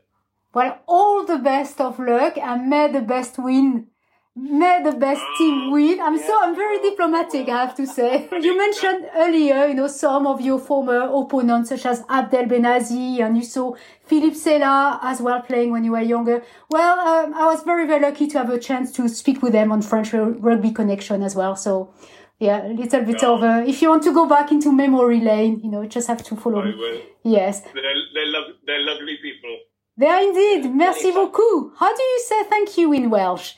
Well, 0.55 0.81
all 0.87 1.25
the 1.25 1.39
best 1.39 1.81
of 1.81 1.99
luck 1.99 2.39
and 2.39 2.71
may 2.71 2.91
the 2.91 3.03
best 3.03 3.39
win 3.39 3.89
may 4.37 4.83
the 4.83 4.93
best 4.93 5.23
team 5.39 5.71
win. 5.71 5.99
I'm 6.01 6.19
so 6.19 6.39
I'm 6.43 6.55
very 6.55 6.79
diplomatic, 6.79 7.49
I 7.49 7.65
have 7.65 7.75
to 7.77 7.87
say. 7.87 8.29
You 8.41 8.57
mentioned 8.57 9.09
earlier, 9.17 9.67
you 9.67 9.75
know, 9.75 9.87
some 9.87 10.27
of 10.27 10.43
your 10.43 10.59
former 10.59 11.09
opponents, 11.11 11.71
such 11.71 11.87
as 11.87 12.05
Abdel 12.09 12.45
Benazzi, 12.45 13.21
and 13.21 13.37
you 13.37 13.43
saw 13.43 13.75
Philippe 14.05 14.37
Sella 14.37 15.01
as 15.03 15.21
well 15.23 15.41
playing 15.41 15.73
when 15.73 15.85
you 15.85 15.93
were 15.93 16.03
younger. 16.03 16.45
Well, 16.71 17.01
um, 17.01 17.35
I 17.35 17.47
was 17.47 17.63
very 17.63 17.87
very 17.87 18.01
lucky 18.01 18.27
to 18.29 18.39
have 18.39 18.51
a 18.51 18.59
chance 18.59 18.93
to 18.93 19.09
speak 19.09 19.43
with 19.43 19.53
them 19.53 19.73
on 19.73 19.81
French 19.81 20.13
Rugby 20.13 20.71
Connection 20.71 21.23
as 21.23 21.35
well. 21.35 21.57
So. 21.57 21.93
Yeah, 22.39 22.67
a 22.67 22.69
little 22.69 23.03
bit 23.03 23.25
of. 23.25 23.43
Uh, 23.43 23.65
if 23.67 23.81
you 23.81 23.89
want 23.89 24.03
to 24.05 24.13
go 24.13 24.27
back 24.29 24.53
into 24.53 24.71
memory 24.71 25.21
lane, 25.21 25.61
you 25.65 25.71
know, 25.71 25.87
just 25.87 26.07
have 26.09 26.23
to 26.25 26.37
follow 26.37 26.63
me. 26.63 27.03
Yes. 27.23 27.63
They're, 27.63 27.73
they're, 28.15 28.27
lo- 28.27 28.53
they're 28.67 28.81
lovely 28.85 29.17
people. 29.23 29.57
They 29.97 30.07
are 30.07 30.23
indeed. 30.23 30.71
Merci 30.75 31.13
beaucoup. 31.13 31.73
How 31.79 31.95
do 31.97 32.03
you 32.03 32.21
say 32.29 32.43
thank 32.45 32.77
you 32.77 32.93
in 32.93 33.09
Welsh? 33.09 33.55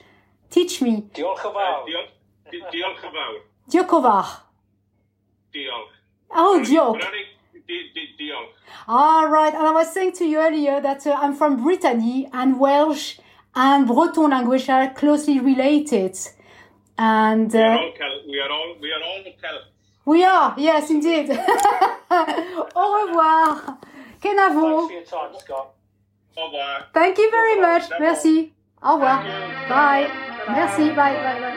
Teach 0.50 0.80
me. 0.80 1.08
Diolch 1.12 1.44
yn 1.44 1.52
fawr. 1.52 1.82
Diolch 1.88 3.02
yn 3.02 3.12
fawr. 3.16 3.40
Diolch 3.68 3.94
yn 3.98 4.02
fawr. 4.02 4.28
Diolch. 5.52 5.90
Oh, 6.30 6.62
diolch. 6.64 7.02
Diolch. 8.18 8.54
All 8.86 9.28
right. 9.28 9.52
And 9.52 9.66
I 9.66 9.72
was 9.72 9.92
saying 9.92 10.12
to 10.12 10.24
you 10.24 10.38
earlier 10.38 10.80
that 10.80 11.04
uh, 11.06 11.18
I'm 11.20 11.34
from 11.34 11.62
Brittany 11.62 12.28
and 12.32 12.60
Welsh 12.60 13.18
and 13.56 13.86
Breton 13.88 14.30
language 14.30 14.68
are 14.70 14.88
closely 14.94 15.40
related. 15.40 16.16
And 16.98 17.54
uh, 17.54 17.58
we, 17.58 17.62
are 17.62 17.78
all 17.78 17.92
Cal- 17.92 18.22
we 18.26 18.40
are 18.40 18.50
all 18.50 18.74
we 18.80 18.92
are 18.92 19.02
all 19.02 19.22
Celts. 19.40 19.66
We 20.04 20.24
are, 20.24 20.54
yes, 20.58 20.90
indeed. 20.90 21.30
Au 22.11 23.06
revoir. 23.06 23.78
Kenavo. 24.20 24.88
Thanks 24.88 24.88
for 24.88 24.92
your 24.92 25.02
time, 25.04 25.38
Scott. 25.38 25.74
Au 26.37 26.46
revoir. 26.46 26.87
Thank 26.94 27.18
you 27.18 27.30
very 27.30 27.61
much. 27.61 27.84
Merci. 28.00 28.52
Au 28.82 28.94
revoir. 28.94 29.22
Bye. 29.68 30.08
Merci. 30.48 30.88
Bye. 30.90 31.14
Bye. 31.14 31.40
Bye. 31.40 31.54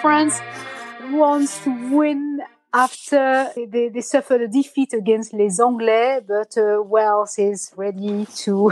France 0.00 0.40
wants 1.10 1.62
to 1.64 1.70
win 1.94 2.35
after 2.76 3.50
they, 3.56 3.88
they 3.88 4.00
suffered 4.00 4.42
a 4.42 4.48
defeat 4.48 4.92
against 4.92 5.32
les 5.32 5.58
Anglais, 5.60 6.20
but 6.26 6.56
uh, 6.58 6.82
Wales 6.82 7.38
is 7.38 7.72
ready 7.76 8.26
to 8.44 8.70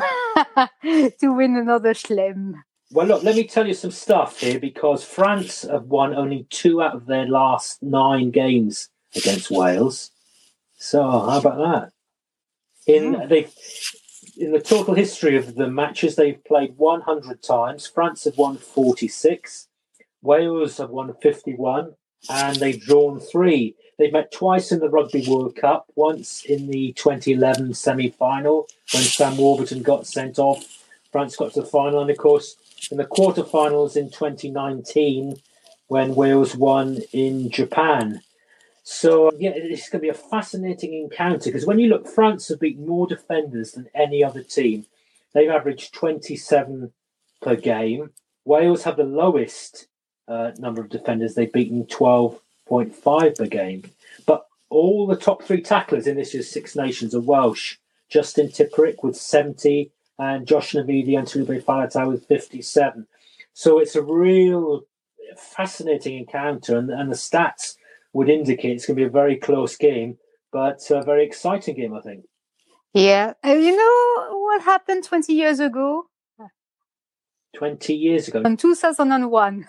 to 1.21 1.29
win 1.33 1.57
another 1.57 1.95
Schlem. 1.95 2.55
Well, 2.93 3.07
look, 3.07 3.23
let 3.23 3.35
me 3.35 3.45
tell 3.45 3.67
you 3.67 3.75
some 3.75 3.91
stuff 3.91 4.41
here 4.41 4.61
because 4.61 5.03
France 5.03 5.63
have 5.63 5.87
won 5.87 6.15
only 6.15 6.47
two 6.51 6.83
out 6.83 6.95
of 6.95 7.07
their 7.07 7.27
last 7.27 7.83
nine 7.83 8.31
games 8.31 8.89
against 9.17 9.51
Wales. 9.51 10.11
So 10.77 11.03
how 11.03 11.39
about 11.39 11.59
that? 11.59 11.93
In 12.87 13.15
Hmm. 13.15 13.29
they 13.29 13.49
in 14.37 14.53
the 14.53 14.61
total 14.61 14.95
history 14.95 15.37
of 15.37 15.55
the 15.55 15.69
matches 15.69 16.17
they've 16.17 16.43
played 16.45 16.77
100 16.77 17.43
times. 17.43 17.87
France 17.87 18.25
have 18.25 18.37
won 18.37 18.59
46, 18.59 19.69
Wales 20.23 20.79
have 20.79 20.91
won 20.91 21.15
51, 21.23 21.95
and 22.29 22.57
they've 22.57 22.81
drawn 22.81 23.21
three. 23.21 23.75
They've 23.99 24.13
met 24.13 24.33
twice 24.33 24.73
in 24.73 24.81
the 24.81 24.89
Rugby 24.89 25.25
World 25.29 25.57
Cup, 25.57 25.87
once 25.95 26.45
in 26.45 26.67
the 26.67 26.93
2011 26.95 27.75
semi 27.75 28.11
final 28.11 28.67
when 28.93 29.03
Sam 29.03 29.37
Warburton 29.37 29.83
got 29.83 30.07
sent 30.07 30.39
off. 30.39 30.65
France 31.13 31.37
got 31.37 31.53
to 31.53 31.61
the 31.61 31.67
final, 31.67 32.01
and 32.01 32.11
of 32.11 32.19
course, 32.19 32.57
in 32.91 32.97
the 32.97 33.05
quarterfinals 33.05 33.97
in 33.97 34.11
2019 34.11 35.37
when 35.87 36.15
Wales 36.15 36.57
won 36.57 36.99
in 37.13 37.51
Japan. 37.51 38.21
So, 38.83 39.29
um, 39.29 39.37
yeah, 39.39 39.53
it's 39.55 39.89
going 39.89 40.01
to 40.01 40.07
be 40.07 40.09
a 40.09 40.15
fascinating 40.15 40.93
encounter 40.95 41.51
because 41.51 41.67
when 41.67 41.79
you 41.79 41.89
look, 41.89 42.07
France 42.07 42.49
have 42.49 42.61
beaten 42.61 42.87
more 42.87 43.07
defenders 43.07 43.73
than 43.73 43.89
any 43.95 44.23
other 44.23 44.43
team. 44.43 44.87
They've 45.33 45.51
averaged 45.51 45.95
27 45.95 46.93
per 47.41 47.57
game. 47.57 48.11
Wales 48.45 48.83
have 48.83 48.97
the 48.97 49.05
lowest 49.05 49.87
uh, 50.29 50.53
number 50.59 50.81
of 50.81 50.89
defenders. 50.91 51.35
They've 51.35 51.53
beaten 51.53 51.85
12.5 51.87 53.37
per 53.37 53.47
game. 53.47 53.85
But 54.27 54.47
all 54.71 55.07
the 55.07 55.17
top 55.17 55.43
three 55.43 55.61
tacklers 55.61 56.07
in 56.07 56.17
this 56.17 56.35
year's 56.35 56.51
Six 56.51 56.77
Nations 56.77 57.15
are 57.15 57.21
Welsh. 57.21 57.77
Justin 58.09 58.49
Tipuric 58.49 59.03
with 59.03 59.17
70 59.17 59.91
and 60.19 60.47
Josh 60.47 60.73
Navidi 60.73 61.19
and 61.19 61.27
Taulupe 61.27 61.63
Faletau 61.65 62.13
with 62.13 62.27
57. 62.27 63.07
So 63.55 63.79
it's 63.79 63.97
a 63.97 64.03
real 64.03 64.83
fascinating 65.37 66.19
encounter, 66.19 66.79
and, 66.79 66.91
and 66.91 67.11
the 67.11 67.17
stats 67.17 67.77
would 68.13 68.29
indicate 68.29 68.77
it's 68.77 68.87
going 68.87 68.97
to 68.97 69.01
be 69.01 69.07
a 69.07 69.11
very 69.11 69.37
close 69.37 69.77
game, 69.77 70.19
but 70.53 70.81
a 70.91 71.03
very 71.03 71.25
exciting 71.25 71.75
game, 71.75 71.95
I 71.95 72.01
think. 72.01 72.25
Yeah. 72.93 73.33
You 73.45 73.77
know 73.77 74.39
what 74.39 74.63
happened 74.63 75.05
20 75.05 75.33
years 75.33 75.59
ago? 75.61 76.07
20 77.57 77.95
years 77.95 78.29
ago, 78.29 78.43
In 78.43 78.57
2001. 78.57 79.65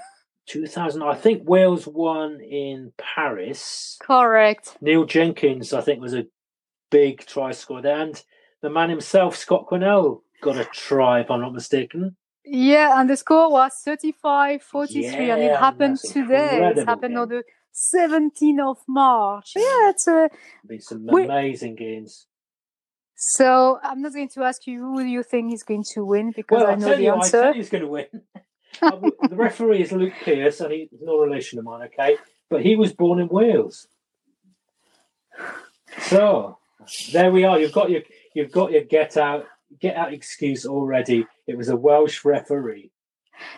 2000, 0.48 1.02
I 1.04 1.16
think 1.16 1.48
Wales 1.48 1.88
won 1.88 2.40
in 2.42 2.92
Paris. 2.98 3.98
Correct. 4.02 4.78
Neil 4.82 5.06
Jenkins, 5.06 5.74
I 5.74 5.82
think, 5.82 6.02
was 6.02 6.14
a 6.14 6.26
big 6.92 7.26
try 7.26 7.52
scorer 7.52 7.86
and 7.88 8.22
the 8.62 8.70
man 8.70 8.90
himself, 8.90 9.36
Scott 9.36 9.68
Quinnell, 9.70 10.22
got 10.42 10.58
a 10.58 10.66
try, 10.66 11.20
if 11.22 11.30
I'm 11.30 11.42
not 11.42 11.54
mistaken. 11.54 12.16
Yeah, 12.44 13.00
and 13.00 13.10
the 13.10 13.18
score 13.18 13.52
was 13.52 13.74
35 13.84 14.62
43, 14.62 15.32
and 15.32 15.42
it 15.42 15.56
happened 15.58 16.00
today. 16.00 16.72
It 16.76 16.88
happened 16.88 17.14
game. 17.16 17.20
on 17.20 17.30
the 17.30 17.44
17th 17.74 18.72
of 18.72 18.78
March. 18.88 19.54
Yeah, 19.56 19.90
it's 19.90 20.08
a. 20.08 20.30
Been 20.66 20.80
some 20.82 21.06
We- 21.08 21.26
amazing 21.26 21.76
games. 21.76 22.28
So 23.18 23.80
I'm 23.82 24.02
not 24.02 24.14
going 24.14 24.30
to 24.30 24.44
ask 24.44 24.68
you 24.68 24.80
who 24.82 25.02
do 25.02 25.08
you 25.08 25.24
think 25.24 25.54
is 25.54 25.64
going 25.64 25.86
to 25.94 26.04
win 26.06 26.34
because 26.36 26.62
Well, 26.62 26.68
I 26.72 26.76
know 26.76 26.96
the 26.96 27.02
you, 27.02 27.12
I 27.12 27.16
answer. 27.16 27.42
tell 27.42 27.48
you 27.52 27.62
who's 27.62 27.70
going 27.70 27.84
to 27.84 27.90
win. 27.90 28.06
Uh, 28.82 28.98
the 29.30 29.36
referee 29.36 29.82
is 29.82 29.92
Luke 29.92 30.14
Pearce, 30.24 30.62
and 30.62 30.72
he's 30.72 30.90
no 31.02 31.18
relation 31.18 31.60
of 31.60 31.66
mine, 31.66 31.88
okay? 31.88 32.18
But 32.50 32.62
he 32.62 32.76
was 32.76 32.94
born 32.94 33.20
in 33.20 33.28
Wales. 33.28 33.88
So 36.00 36.58
there 37.12 37.32
we 37.32 37.44
are. 37.44 37.60
You've 37.60 37.72
got 37.72 37.90
your 37.90 38.02
you've 38.34 38.52
got 38.52 38.72
your 38.72 38.84
get 38.84 39.18
out 39.18 39.46
get 39.80 39.96
out 39.96 40.14
excuse 40.14 40.66
already. 40.66 41.26
It 41.48 41.58
was 41.58 41.70
a 41.70 41.76
Welsh 41.76 42.24
referee. 42.26 42.92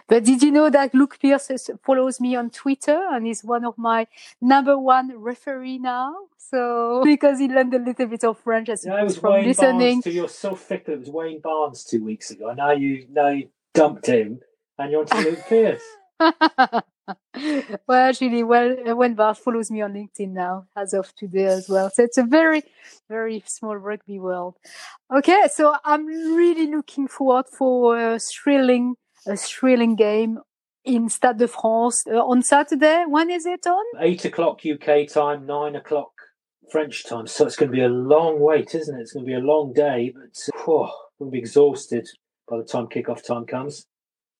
But 0.08 0.23
did 0.23 0.41
you 0.41 0.51
know 0.51 0.69
that 0.69 0.93
Luke 0.93 1.19
Pearce 1.21 1.69
follows 1.84 2.19
me 2.19 2.36
on 2.36 2.49
Twitter 2.49 2.99
and 3.12 3.27
is 3.27 3.43
one 3.43 3.63
of 3.63 3.77
my 3.77 4.08
number 4.41 4.77
one 4.77 5.13
referee 5.19 5.77
now? 5.77 6.15
So 6.38 7.01
because 7.06 7.39
he 7.39 7.47
learned 7.47 7.73
a 7.73 7.80
little 7.80 8.08
bit 8.08 8.23
of 8.23 8.39
French 8.39 8.69
as 8.69 8.86
Yeah, 8.86 9.03
was 9.03 9.17
from 9.17 9.34
Wayne 9.34 9.47
listening. 9.47 10.01
Barnes. 10.01 10.15
You're 10.15 10.30
so 10.30 10.56
fickle. 10.56 10.95
It 10.95 10.99
was 11.01 11.10
Wayne 11.10 11.41
Barnes 11.41 11.84
two 11.84 12.03
weeks 12.03 12.32
ago. 12.32 12.53
Now 12.53 12.71
you 12.71 13.06
now 13.12 13.30
you 13.30 13.49
dumped 13.73 14.08
him, 14.08 14.39
and 14.78 14.92
you're 14.92 15.02
on 15.02 15.08
to 15.08 15.18
Luke 15.18 15.44
Pearce. 15.48 15.84
well, 17.88 18.08
actually, 18.10 18.44
well, 18.44 18.76
Wenbart 18.76 19.38
follows 19.38 19.72
me 19.72 19.82
on 19.82 19.94
LinkedIn 19.94 20.32
now 20.32 20.68
as 20.76 20.94
of 20.94 21.13
today 21.16 21.46
as 21.46 21.70
well. 21.70 21.90
So 21.90 22.04
it's 22.04 22.18
a 22.18 22.24
very, 22.24 22.63
very 23.10 23.44
small 23.46 23.78
rugby 23.78 24.20
world. 24.20 24.56
Okay, 25.16 25.44
so 25.52 25.76
I'm 25.84 26.06
really 26.06 26.68
looking 26.68 27.08
forward 27.08 27.46
for 27.48 28.00
a 28.00 28.20
thrilling, 28.20 28.96
a 29.26 29.38
thrilling 29.38 29.96
game 29.96 30.40
in 30.84 31.10
Stade 31.10 31.38
de 31.38 31.48
France 31.48 32.06
uh, 32.08 32.16
on 32.16 32.42
Saturday. 32.42 33.04
When 33.08 33.30
is 33.30 33.46
it 33.46 33.68
on? 33.68 33.86
Eight 34.00 34.26
o'clock 34.26 34.62
UK 34.66 35.08
time, 35.08 35.46
nine 35.46 35.76
o'clock 35.76 36.12
French 36.72 37.06
time. 37.06 37.28
So 37.28 37.46
it's 37.46 37.56
going 37.56 37.72
to 37.72 37.76
be 37.76 37.84
a 37.84 37.90
long 37.90 38.40
wait, 38.40 38.74
isn't 38.74 38.98
it? 38.98 39.02
It's 39.02 39.13
going 39.13 39.26
to 39.26 39.30
be 39.30 39.36
a 39.36 39.40
long 39.40 39.74
day, 39.74 40.13
but 40.16 40.66
oh, 40.68 40.92
we'll 41.20 41.30
be 41.30 41.40
exhausted 41.40 42.08
by 42.50 42.58
the 42.58 42.63
time 42.63 42.88
kick-off 42.88 43.24
time 43.24 43.46
comes. 43.46 43.86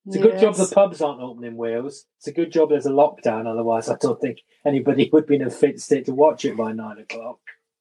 It's 0.07 0.15
a 0.15 0.19
good 0.19 0.39
job 0.39 0.55
the 0.55 0.71
pubs 0.73 1.01
aren't 1.01 1.21
open 1.21 1.43
in 1.43 1.57
Wales. 1.57 2.05
It's 2.17 2.27
a 2.27 2.31
good 2.31 2.51
job 2.51 2.69
there's 2.69 2.85
a 2.85 2.91
lockdown. 2.91 3.45
Otherwise, 3.45 3.89
I 3.89 3.97
don't 3.99 4.19
think 4.21 4.39
anybody 4.65 5.09
would 5.11 5.27
be 5.27 5.35
in 5.35 5.41
a 5.41 5.49
fit 5.49 5.81
state 5.81 6.05
to 6.05 6.13
watch 6.13 6.45
it 6.45 6.55
by 6.55 6.71
nine 6.71 6.97
o'clock. 6.99 7.39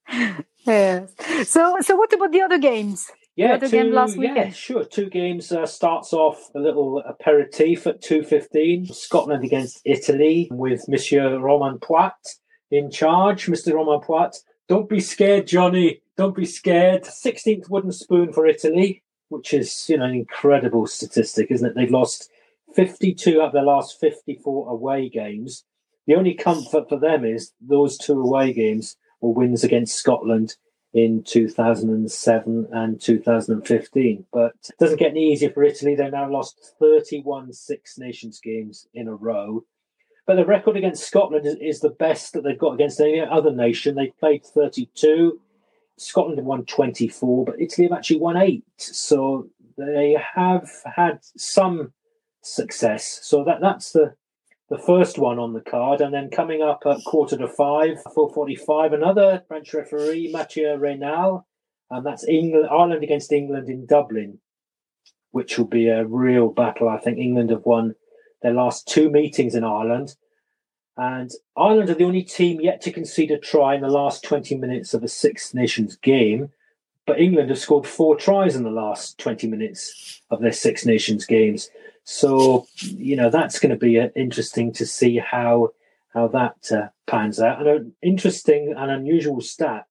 Yes. 0.66 1.14
So, 1.44 1.76
so 1.80 1.94
what 1.94 2.12
about 2.12 2.32
the 2.32 2.42
other 2.42 2.58
games? 2.58 3.08
Yeah, 3.36 3.56
the 3.56 3.66
other 3.66 3.68
game 3.68 3.92
last 3.92 4.16
yeah, 4.16 4.50
sure. 4.50 4.84
Two 4.84 5.08
games 5.08 5.52
uh, 5.52 5.64
starts 5.64 6.12
off 6.12 6.50
a 6.56 6.58
little 6.58 7.04
aperitif 7.06 7.86
at 7.86 8.02
two 8.02 8.24
fifteen. 8.24 8.86
Scotland 8.86 9.44
against 9.44 9.80
Italy 9.84 10.48
with 10.50 10.88
Monsieur 10.88 11.38
Romain 11.38 11.78
Poite 11.78 12.38
in 12.72 12.90
charge. 12.90 13.48
Mister 13.48 13.76
Romain 13.76 14.00
Poite, 14.00 14.38
don't 14.68 14.88
be 14.88 14.98
scared, 14.98 15.46
Johnny. 15.46 16.00
Don't 16.16 16.34
be 16.34 16.46
scared. 16.46 17.06
Sixteenth 17.06 17.70
wooden 17.70 17.92
spoon 17.92 18.32
for 18.32 18.46
Italy, 18.46 19.04
which 19.28 19.52
is 19.52 19.88
you 19.88 19.98
know 19.98 20.04
an 20.04 20.14
incredible 20.14 20.86
statistic, 20.86 21.50
isn't 21.50 21.68
it? 21.68 21.74
They've 21.74 21.90
lost 21.90 22.30
fifty-two 22.74 23.40
out 23.40 23.48
of 23.48 23.52
their 23.52 23.62
last 23.62 24.00
fifty-four 24.00 24.70
away 24.70 25.08
games. 25.08 25.64
The 26.06 26.14
only 26.14 26.34
comfort 26.34 26.88
for 26.88 26.98
them 26.98 27.24
is 27.24 27.52
those 27.60 27.98
two 27.98 28.20
away 28.20 28.52
games 28.52 28.96
were 29.20 29.32
wins 29.32 29.64
against 29.64 29.96
Scotland 29.96 30.54
in 30.94 31.22
2007 31.24 32.68
and 32.72 33.00
2015. 33.00 34.24
But 34.32 34.52
it 34.68 34.78
doesn't 34.78 34.98
get 34.98 35.10
any 35.10 35.32
easier 35.32 35.50
for 35.50 35.62
Italy. 35.62 35.94
They've 35.94 36.10
now 36.10 36.30
lost 36.30 36.74
31 36.78 37.52
Six 37.52 37.98
Nations 37.98 38.40
games 38.40 38.86
in 38.94 39.08
a 39.08 39.14
row. 39.14 39.64
But 40.26 40.36
the 40.36 40.46
record 40.46 40.76
against 40.76 41.06
Scotland 41.06 41.46
is, 41.46 41.56
is 41.60 41.80
the 41.80 41.90
best 41.90 42.32
that 42.32 42.42
they've 42.42 42.58
got 42.58 42.74
against 42.74 43.00
any 43.00 43.20
other 43.20 43.52
nation. 43.52 43.94
They've 43.94 44.18
played 44.18 44.44
32. 44.44 45.38
Scotland 45.98 46.38
have 46.38 46.46
won 46.46 46.64
24, 46.64 47.44
but 47.44 47.60
Italy 47.60 47.88
have 47.88 47.96
actually 47.96 48.20
won 48.20 48.36
eight. 48.36 48.64
So 48.76 49.48
they 49.76 50.16
have 50.34 50.70
had 50.84 51.18
some 51.22 51.92
success. 52.42 53.20
So 53.22 53.44
that 53.44 53.60
that's 53.60 53.92
the 53.92 54.14
the 54.68 54.78
first 54.78 55.16
one 55.16 55.38
on 55.38 55.52
the 55.52 55.60
card, 55.60 56.00
and 56.00 56.12
then 56.12 56.28
coming 56.28 56.60
up 56.60 56.82
at 56.86 57.04
quarter 57.04 57.36
to 57.36 57.46
five, 57.46 58.02
four 58.14 58.32
forty-five, 58.32 58.92
another 58.92 59.44
French 59.46 59.72
referee, 59.72 60.30
Mathieu 60.32 60.76
Raynal, 60.76 61.46
and 61.90 62.04
that's 62.04 62.26
England, 62.26 62.68
Ireland 62.68 63.04
against 63.04 63.32
England 63.32 63.68
in 63.68 63.86
Dublin, 63.86 64.38
which 65.30 65.56
will 65.56 65.66
be 65.66 65.88
a 65.88 66.04
real 66.04 66.48
battle. 66.48 66.88
I 66.88 66.98
think 66.98 67.18
England 67.18 67.50
have 67.50 67.64
won 67.64 67.94
their 68.42 68.54
last 68.54 68.88
two 68.88 69.08
meetings 69.08 69.54
in 69.54 69.62
Ireland, 69.62 70.16
and 70.96 71.30
Ireland 71.56 71.90
are 71.90 71.94
the 71.94 72.04
only 72.04 72.22
team 72.22 72.60
yet 72.60 72.80
to 72.82 72.92
concede 72.92 73.30
a 73.30 73.38
try 73.38 73.74
in 73.74 73.82
the 73.82 73.88
last 73.88 74.24
twenty 74.24 74.56
minutes 74.56 74.94
of 74.94 75.02
a 75.02 75.08
Six 75.08 75.54
Nations 75.54 75.96
game. 75.96 76.50
But 77.06 77.20
England 77.20 77.50
have 77.50 77.58
scored 77.58 77.86
four 77.86 78.16
tries 78.16 78.56
in 78.56 78.64
the 78.64 78.70
last 78.70 79.16
20 79.18 79.46
minutes 79.46 80.20
of 80.32 80.40
their 80.40 80.50
Six 80.50 80.84
Nations 80.84 81.24
games. 81.24 81.70
So, 82.02 82.66
you 82.80 83.14
know, 83.14 83.30
that's 83.30 83.60
going 83.60 83.70
to 83.70 83.78
be 83.78 84.00
uh, 84.00 84.08
interesting 84.16 84.72
to 84.72 84.84
see 84.84 85.18
how 85.18 85.70
how 86.12 86.26
that 86.28 86.72
uh, 86.72 86.88
pans 87.06 87.38
out. 87.38 87.60
And 87.60 87.68
an 87.68 87.94
interesting 88.02 88.74
and 88.76 88.90
unusual 88.90 89.40
stat 89.40 89.86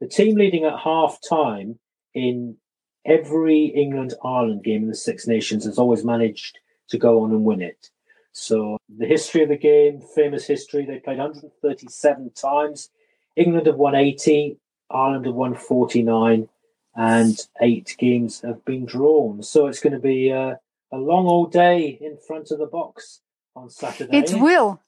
the 0.00 0.06
team 0.06 0.36
leading 0.36 0.64
at 0.64 0.78
half 0.78 1.18
time 1.28 1.78
in 2.14 2.56
every 3.04 3.66
England 3.66 4.14
Ireland 4.24 4.64
game 4.64 4.82
in 4.82 4.88
the 4.88 4.94
Six 4.94 5.26
Nations 5.26 5.64
has 5.64 5.78
always 5.78 6.04
managed 6.04 6.58
to 6.88 6.98
go 6.98 7.22
on 7.22 7.30
and 7.30 7.44
win 7.44 7.60
it. 7.60 7.90
So, 8.38 8.78
the 8.88 9.06
history 9.06 9.42
of 9.42 9.48
the 9.48 9.56
game, 9.56 10.00
famous 10.14 10.46
history, 10.46 10.86
they 10.86 10.98
played 10.98 11.18
137 11.18 12.30
times. 12.30 12.90
England 13.36 13.66
have 13.66 13.76
won 13.76 13.94
80, 13.94 14.58
Ireland 14.90 15.26
have 15.26 15.34
won 15.34 15.54
49, 15.54 16.48
and 16.96 17.46
eight 17.60 17.96
games 17.98 18.40
have 18.40 18.64
been 18.64 18.84
drawn. 18.86 19.42
So, 19.42 19.66
it's 19.66 19.80
going 19.80 19.94
to 19.94 20.00
be. 20.00 20.32
Uh, 20.32 20.54
a 20.92 20.96
long 20.96 21.26
old 21.26 21.52
day 21.52 21.98
in 22.00 22.16
front 22.16 22.50
of 22.50 22.58
the 22.58 22.66
box 22.66 23.20
on 23.54 23.70
Saturday. 23.70 24.16
It 24.16 24.32
will. 24.40 24.80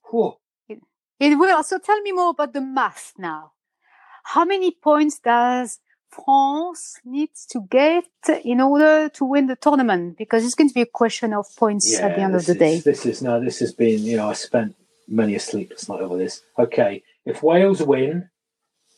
It, 0.69 0.81
it 1.19 1.37
will. 1.37 1.63
So 1.63 1.79
tell 1.79 2.01
me 2.01 2.13
more 2.13 2.31
about 2.31 2.53
the 2.53 2.61
math 2.61 3.13
now. 3.19 3.53
How 4.25 4.45
many 4.45 4.71
points 4.71 5.19
does 5.19 5.79
France 6.11 6.99
needs 7.05 7.47
to 7.47 7.67
get 7.71 8.05
in 8.45 8.61
order 8.61 9.09
to 9.11 9.25
win 9.25 9.47
the 9.47 9.57
tournament? 9.57 10.19
Because 10.19 10.45
it's 10.45 10.55
going 10.55 10.69
to 10.69 10.75
be 10.75 10.83
a 10.83 10.87
question 10.87 11.33
of 11.33 11.47
points 11.57 11.93
yeah, 11.93 12.07
at 12.07 12.17
the 12.17 12.23
end 12.23 12.35
of 12.35 12.45
the 12.47 12.53
is, 12.53 12.59
day. 12.59 12.81
This 12.81 13.07
is 13.07 13.23
now. 13.23 13.39
This 13.39 13.61
has 13.61 13.73
been. 13.73 14.03
You 14.03 14.17
know, 14.17 14.29
I 14.29 14.33
spent 14.33 14.75
many 15.09 15.35
a 15.35 15.41
sleepless 15.41 15.89
night 15.89 16.01
over 16.01 16.17
this. 16.17 16.43
Okay, 16.59 17.03
if 17.25 17.43
Wales 17.43 17.83
win, 17.83 18.29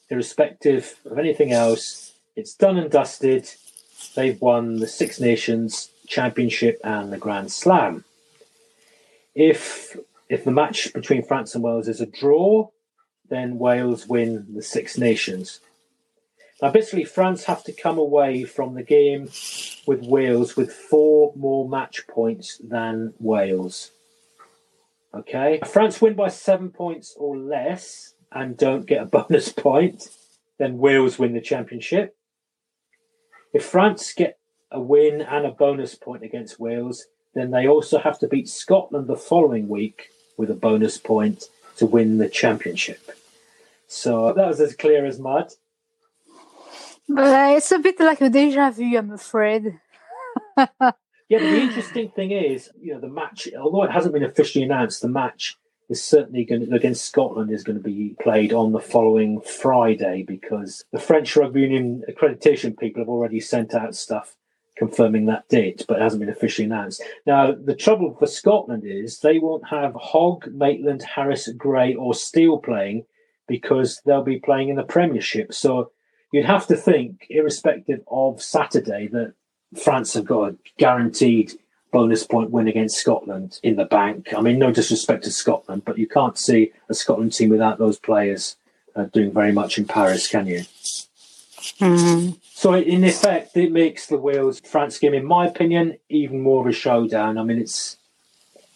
irrespective 0.09 0.97
of 1.05 1.19
anything 1.19 1.53
else, 1.53 2.13
it's 2.37 2.55
done 2.55 2.79
and 2.79 2.91
dusted. 2.91 3.49
They've 4.15 4.41
won 4.41 4.77
the 4.77 4.89
Six 4.89 5.21
Nations 5.21 5.91
Championship 6.07 6.81
and 6.83 7.13
the 7.13 7.19
Grand 7.19 7.53
Slam. 7.53 8.05
If 9.35 9.97
if 10.29 10.45
the 10.45 10.51
match 10.51 10.93
between 10.95 11.23
France 11.23 11.55
and 11.55 11.63
Wales 11.63 11.89
is 11.89 12.01
a 12.01 12.07
draw, 12.07 12.69
then 13.29 13.59
Wales 13.59 14.07
win 14.07 14.47
the 14.55 14.63
Six 14.63 14.97
Nations. 14.97 15.61
Now, 16.63 16.71
basically, 16.71 17.05
France 17.05 17.43
have 17.45 17.65
to 17.65 17.73
come 17.73 17.99
away 17.99 18.45
from 18.45 18.75
the 18.75 18.85
game 18.85 19.29
with 19.85 20.03
Wales 20.03 20.57
with 20.57 20.73
four 20.73 21.33
more 21.35 21.69
match 21.69 22.07
points 22.07 22.59
than 22.63 23.13
Wales. 23.19 23.91
Okay, 25.13 25.61
France 25.67 26.01
win 26.01 26.15
by 26.15 26.29
seven 26.29 26.71
points 26.71 27.17
or 27.19 27.37
less 27.37 28.15
and 28.31 28.57
don't 28.57 28.87
get 28.87 29.03
a 29.03 29.07
bonus 29.19 29.51
point, 29.51 30.09
then 30.59 30.79
Wales 30.79 31.19
win 31.19 31.33
the 31.33 31.41
championship. 31.41 32.17
If 33.53 33.65
France 33.65 34.13
get 34.15 34.39
a 34.71 34.81
win 34.81 35.21
and 35.21 35.45
a 35.45 35.51
bonus 35.51 35.97
point 35.97 36.23
against 36.23 36.61
Wales, 36.61 37.07
then 37.35 37.51
they 37.51 37.67
also 37.67 37.99
have 37.99 38.21
to 38.21 38.29
beat 38.29 38.49
Scotland 38.49 39.09
the 39.09 39.17
following 39.17 39.69
week 39.69 40.11
with 40.37 40.49
a 40.49 40.55
bonus 40.55 40.97
point 40.97 41.45
to 41.79 41.87
win 41.87 42.19
the 42.19 42.29
championship. 42.29 43.11
So 43.89 44.33
that 44.33 44.47
was 44.47 44.61
as 44.61 44.77
clear 44.77 45.05
as 45.05 45.19
mud. 45.19 45.53
But 47.09 47.57
it's 47.57 47.73
a 47.73 47.79
bit 47.79 47.99
like 48.01 48.21
a 48.21 48.31
deja 48.31 48.71
vu, 48.71 48.97
I'm 48.97 49.13
afraid. 49.13 49.79
yeah, 50.57 50.93
the 51.29 51.61
interesting 51.61 52.11
thing 52.11 52.31
is, 52.31 52.71
you 52.81 52.95
know, 52.95 53.01
the 53.01 53.09
match, 53.09 53.49
although 53.59 53.83
it 53.85 53.91
hasn't 53.91 54.15
been 54.15 54.25
officially 54.25 54.65
announced, 54.65 55.03
the 55.03 55.09
match 55.09 55.57
is 55.89 56.03
certainly 56.03 56.45
going 56.45 56.67
to, 56.67 56.75
against 56.75 57.05
Scotland 57.05 57.51
is 57.51 57.65
going 57.65 57.77
to 57.77 57.85
be 57.85 58.17
played 58.21 58.53
on 58.53 58.73
the 58.73 58.81
following 58.81 59.41
Friday 59.41 60.23
because 60.23 60.85
the 60.93 60.99
French 60.99 61.37
Rugby 61.37 61.63
Union 61.63 62.03
accreditation 62.09 62.79
people 62.79 63.03
have 63.03 63.09
already 63.09 63.41
sent 63.41 63.75
out 63.75 63.95
stuff 63.95 64.37
confirming 64.77 65.27
that 65.27 65.49
date, 65.49 65.85
but 65.87 65.99
it 65.99 66.03
hasn't 66.03 66.21
been 66.21 66.31
officially 66.31 66.65
announced. 66.65 67.03
Now, 67.27 67.53
the 67.53 67.77
trouble 67.77 68.17
for 68.19 68.27
Scotland 68.27 68.85
is 68.87 69.19
they 69.19 69.39
won't 69.39 69.69
have 69.69 69.95
Hogg, 69.95 70.47
Maitland, 70.53 71.03
Harris, 71.03 71.49
Gray, 71.49 71.95
or 71.95 72.15
Steele 72.15 72.59
playing 72.59 73.05
because 73.47 74.01
they'll 74.07 74.23
be 74.23 74.41
playing 74.41 74.71
in 74.71 74.77
the 74.77 74.83
Premiership. 74.83 75.53
So 75.53 75.93
you'd 76.33 76.47
have 76.47 76.67
to 76.67 76.77
think, 76.77 77.27
irrespective 77.31 78.01
of 78.09 78.43
Saturday, 78.43 79.07
that 79.09 79.35
France 79.81 80.15
have 80.15 80.25
got 80.25 80.51
a 80.51 80.57
guaranteed 80.79 81.53
bonus 81.93 82.27
point 82.27 82.51
win 82.51 82.67
against 82.67 82.97
Scotland 82.97 83.61
in 83.63 83.77
the 83.77 83.85
bank. 83.85 84.33
I 84.37 84.41
mean, 84.41 84.59
no 84.59 84.73
disrespect 84.73 85.25
to 85.25 85.31
Scotland, 85.31 85.85
but 85.85 85.99
you 85.99 86.09
can't 86.09 86.39
see 86.39 86.73
a 86.89 86.95
Scotland 86.95 87.35
team 87.35 87.51
without 87.51 87.79
those 87.79 87.99
players 87.99 88.57
uh, 88.97 89.05
doing 89.05 89.33
very 89.33 89.53
much 89.53 89.79
in 89.79 89.87
Paris, 89.87 90.27
can 90.27 90.47
you? 90.47 90.65
Mm. 91.79 92.39
So 92.43 92.75
in 92.75 93.05
effect, 93.05 93.57
it 93.57 93.73
makes 93.73 94.07
the 94.07 94.19
Wales 94.19 94.61
France 94.61 94.99
game, 94.99 95.15
in 95.15 95.25
my 95.25 95.47
opinion, 95.47 95.99
even 96.09 96.41
more 96.41 96.63
of 96.63 96.67
a 96.67 96.73
showdown. 96.73 97.37
I 97.37 97.45
mean, 97.45 97.59
it's 97.59 97.99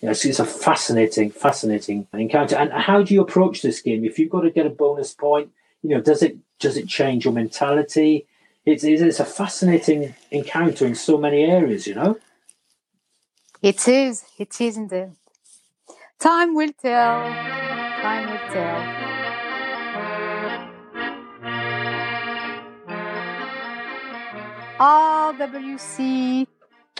you 0.00 0.06
know, 0.06 0.12
it's, 0.12 0.24
it's, 0.26 0.38
a 0.38 0.44
fascinating, 0.44 1.30
fascinating 1.30 2.06
encounter. 2.12 2.56
And 2.56 2.70
how 2.70 3.02
do 3.02 3.14
you 3.14 3.22
approach 3.22 3.62
this 3.62 3.80
game? 3.80 4.04
If 4.04 4.18
you've 4.18 4.30
got 4.30 4.42
to 4.42 4.50
get 4.50 4.66
a 4.66 4.70
bonus 4.70 5.14
point, 5.14 5.50
you 5.82 5.90
know, 5.90 6.00
does 6.00 6.22
it 6.22 6.36
does 6.58 6.76
it 6.76 6.88
change 6.88 7.24
your 7.24 7.34
mentality? 7.34 8.26
It's 8.64 8.84
it's 8.84 9.20
a 9.20 9.24
fascinating 9.24 10.14
encounter 10.30 10.86
in 10.86 10.94
so 10.94 11.18
many 11.18 11.44
areas. 11.44 11.86
You 11.86 11.94
know. 11.94 12.18
It 13.62 13.86
is. 13.88 14.24
It 14.38 14.60
is 14.60 14.76
indeed. 14.76 15.12
Time 16.18 16.54
will 16.54 16.72
tell. 16.80 17.22
Time 18.02 18.30
will 18.30 18.52
tell. 18.52 18.96
RWC 24.78 26.46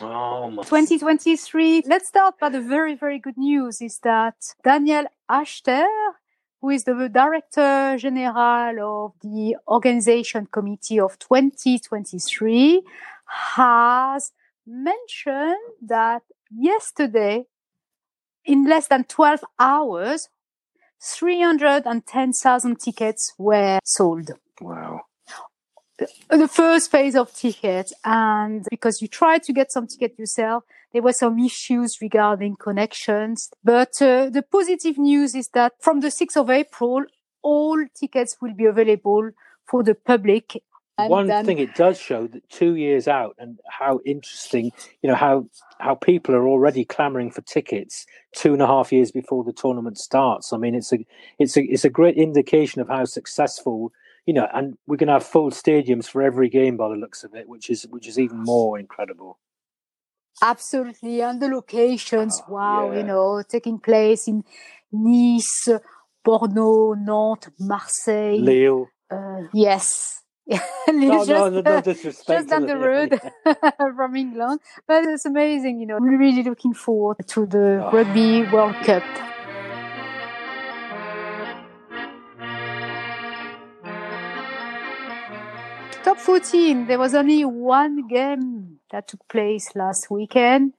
Oh, 0.02 0.50
2023. 0.50 1.84
Let's 1.86 2.08
start 2.08 2.38
by 2.38 2.50
the 2.50 2.60
very, 2.60 2.94
very 2.94 3.18
good 3.18 3.38
news 3.38 3.80
is 3.80 3.98
that 4.00 4.34
Daniel 4.62 5.06
Achter, 5.30 5.86
who 6.66 6.70
is 6.70 6.82
the 6.82 7.08
Director 7.08 7.96
General 7.96 9.04
of 9.04 9.12
the 9.22 9.54
Organization 9.68 10.48
Committee 10.50 10.98
of 10.98 11.16
2023, 11.20 12.82
has 13.24 14.32
mentioned 14.66 15.60
that 15.80 16.22
yesterday, 16.50 17.44
in 18.44 18.68
less 18.68 18.88
than 18.88 19.04
12 19.04 19.44
hours, 19.60 20.28
310,000 21.00 22.80
tickets 22.80 23.32
were 23.38 23.78
sold. 23.84 24.32
Wow 24.60 25.05
the 26.30 26.48
first 26.48 26.90
phase 26.90 27.16
of 27.16 27.32
tickets 27.34 27.92
and 28.04 28.66
because 28.70 29.00
you 29.00 29.08
tried 29.08 29.42
to 29.42 29.52
get 29.52 29.72
some 29.72 29.86
ticket 29.86 30.18
yourself 30.18 30.64
there 30.92 31.02
were 31.02 31.12
some 31.12 31.38
issues 31.38 32.00
regarding 32.00 32.56
connections. 32.56 33.50
But 33.62 34.00
uh, 34.00 34.30
the 34.30 34.42
positive 34.50 34.96
news 34.96 35.34
is 35.34 35.48
that 35.48 35.74
from 35.78 36.00
the 36.00 36.08
6th 36.08 36.36
of 36.38 36.48
april 36.48 37.04
all 37.42 37.84
tickets 37.94 38.38
will 38.40 38.54
be 38.54 38.64
available 38.64 39.30
for 39.66 39.82
the 39.82 39.94
public. 39.94 40.62
One 40.98 41.26
then, 41.26 41.44
thing 41.44 41.58
it 41.58 41.74
does 41.74 42.00
show 42.00 42.26
that 42.28 42.48
two 42.48 42.76
years 42.76 43.06
out 43.06 43.36
and 43.38 43.60
how 43.68 44.00
interesting 44.06 44.72
you 45.02 45.10
know 45.10 45.14
how 45.14 45.50
how 45.78 45.94
people 45.94 46.34
are 46.34 46.48
already 46.48 46.86
clamoring 46.86 47.30
for 47.30 47.42
tickets 47.42 48.06
two 48.34 48.54
and 48.54 48.62
a 48.62 48.66
half 48.66 48.90
years 48.90 49.12
before 49.12 49.44
the 49.44 49.52
tournament 49.52 49.98
starts. 49.98 50.54
I 50.54 50.56
mean 50.56 50.74
it's 50.74 50.94
a 50.94 51.04
it's 51.38 51.58
a 51.58 51.62
it's 51.62 51.84
a 51.84 51.90
great 51.90 52.16
indication 52.16 52.80
of 52.80 52.88
how 52.88 53.04
successful 53.04 53.92
you 54.26 54.34
know, 54.34 54.48
and 54.52 54.76
we're 54.86 54.96
going 54.96 55.06
to 55.06 55.14
have 55.14 55.24
full 55.24 55.50
stadiums 55.50 56.06
for 56.06 56.20
every 56.20 56.48
game 56.48 56.76
by 56.76 56.88
the 56.88 56.96
looks 56.96 57.22
of 57.22 57.34
it, 57.34 57.48
which 57.48 57.70
is 57.70 57.86
which 57.90 58.08
is 58.08 58.18
even 58.18 58.42
more 58.42 58.78
incredible. 58.78 59.38
Absolutely, 60.42 61.22
and 61.22 61.40
the 61.40 61.48
locations, 61.48 62.42
oh, 62.46 62.52
wow, 62.52 62.90
yeah. 62.90 62.98
you 62.98 63.04
know, 63.04 63.42
taking 63.48 63.78
place 63.78 64.28
in 64.28 64.44
Nice, 64.92 65.68
Bordeaux, 66.24 66.94
Nantes, 66.94 67.50
Marseille, 67.58 68.38
Lille. 68.40 68.88
Uh, 69.10 69.42
yes. 69.54 70.22
no, 70.48 71.24
just, 71.24 71.28
no, 71.28 71.48
no, 71.48 71.60
no 71.60 71.80
disrespect. 71.82 72.28
just 72.28 72.48
down 72.50 72.66
the 72.66 72.76
road 72.76 73.18
from 73.96 74.14
England, 74.14 74.60
but 74.86 75.04
it's 75.04 75.24
amazing. 75.24 75.80
You 75.80 75.86
know, 75.86 75.98
we're 76.00 76.18
really 76.18 76.42
looking 76.42 76.74
forward 76.74 77.16
to 77.28 77.46
the 77.46 77.84
oh. 77.84 77.90
Rugby 77.90 78.44
World 78.44 78.76
Cup. 78.84 79.02
Top 86.16 86.24
14, 86.24 86.86
there 86.86 86.98
was 86.98 87.14
only 87.14 87.44
one 87.44 88.08
game 88.08 88.78
that 88.90 89.08
took 89.08 89.26
place 89.28 89.74
last 89.74 90.10
weekend. 90.10 90.72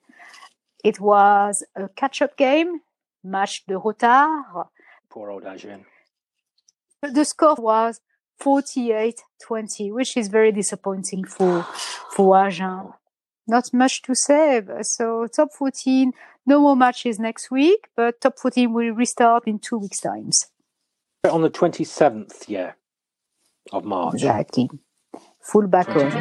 It 0.84 1.00
was 1.00 1.64
a 1.76 1.90
catch-up 1.90 2.38
game, 2.38 2.82
match 3.24 3.66
de 3.68 3.76
retard. 3.76 4.68
Poor 5.10 5.30
old 5.32 5.46
Agen. 5.46 5.86
The 7.02 7.26
score 7.26 7.56
was 7.56 8.02
48-20, 8.42 9.94
which 9.94 10.18
is 10.18 10.28
very 10.28 10.52
disappointing 10.52 11.26
for 11.26 11.64
for 12.12 12.38
Agen. 12.38 12.94
Not 13.48 13.74
much 13.74 14.02
to 14.04 14.16
save. 14.16 14.70
So 14.82 15.28
top 15.28 15.50
14, 15.54 16.12
no 16.46 16.60
more 16.62 16.76
matches 16.76 17.20
next 17.20 17.50
week, 17.52 17.88
but 17.96 18.22
top 18.22 18.38
14 18.40 18.74
will 18.74 18.92
restart 18.94 19.48
in 19.48 19.60
two 19.60 19.78
weeks' 19.78 20.02
times. 20.02 20.48
On 21.30 21.42
the 21.42 21.50
27th, 21.50 22.48
yeah, 22.48 22.74
of 23.72 23.84
March. 23.84 24.16
Exactly. 24.16 24.70
Full 25.52 25.68
back 25.68 25.88
on. 25.90 26.12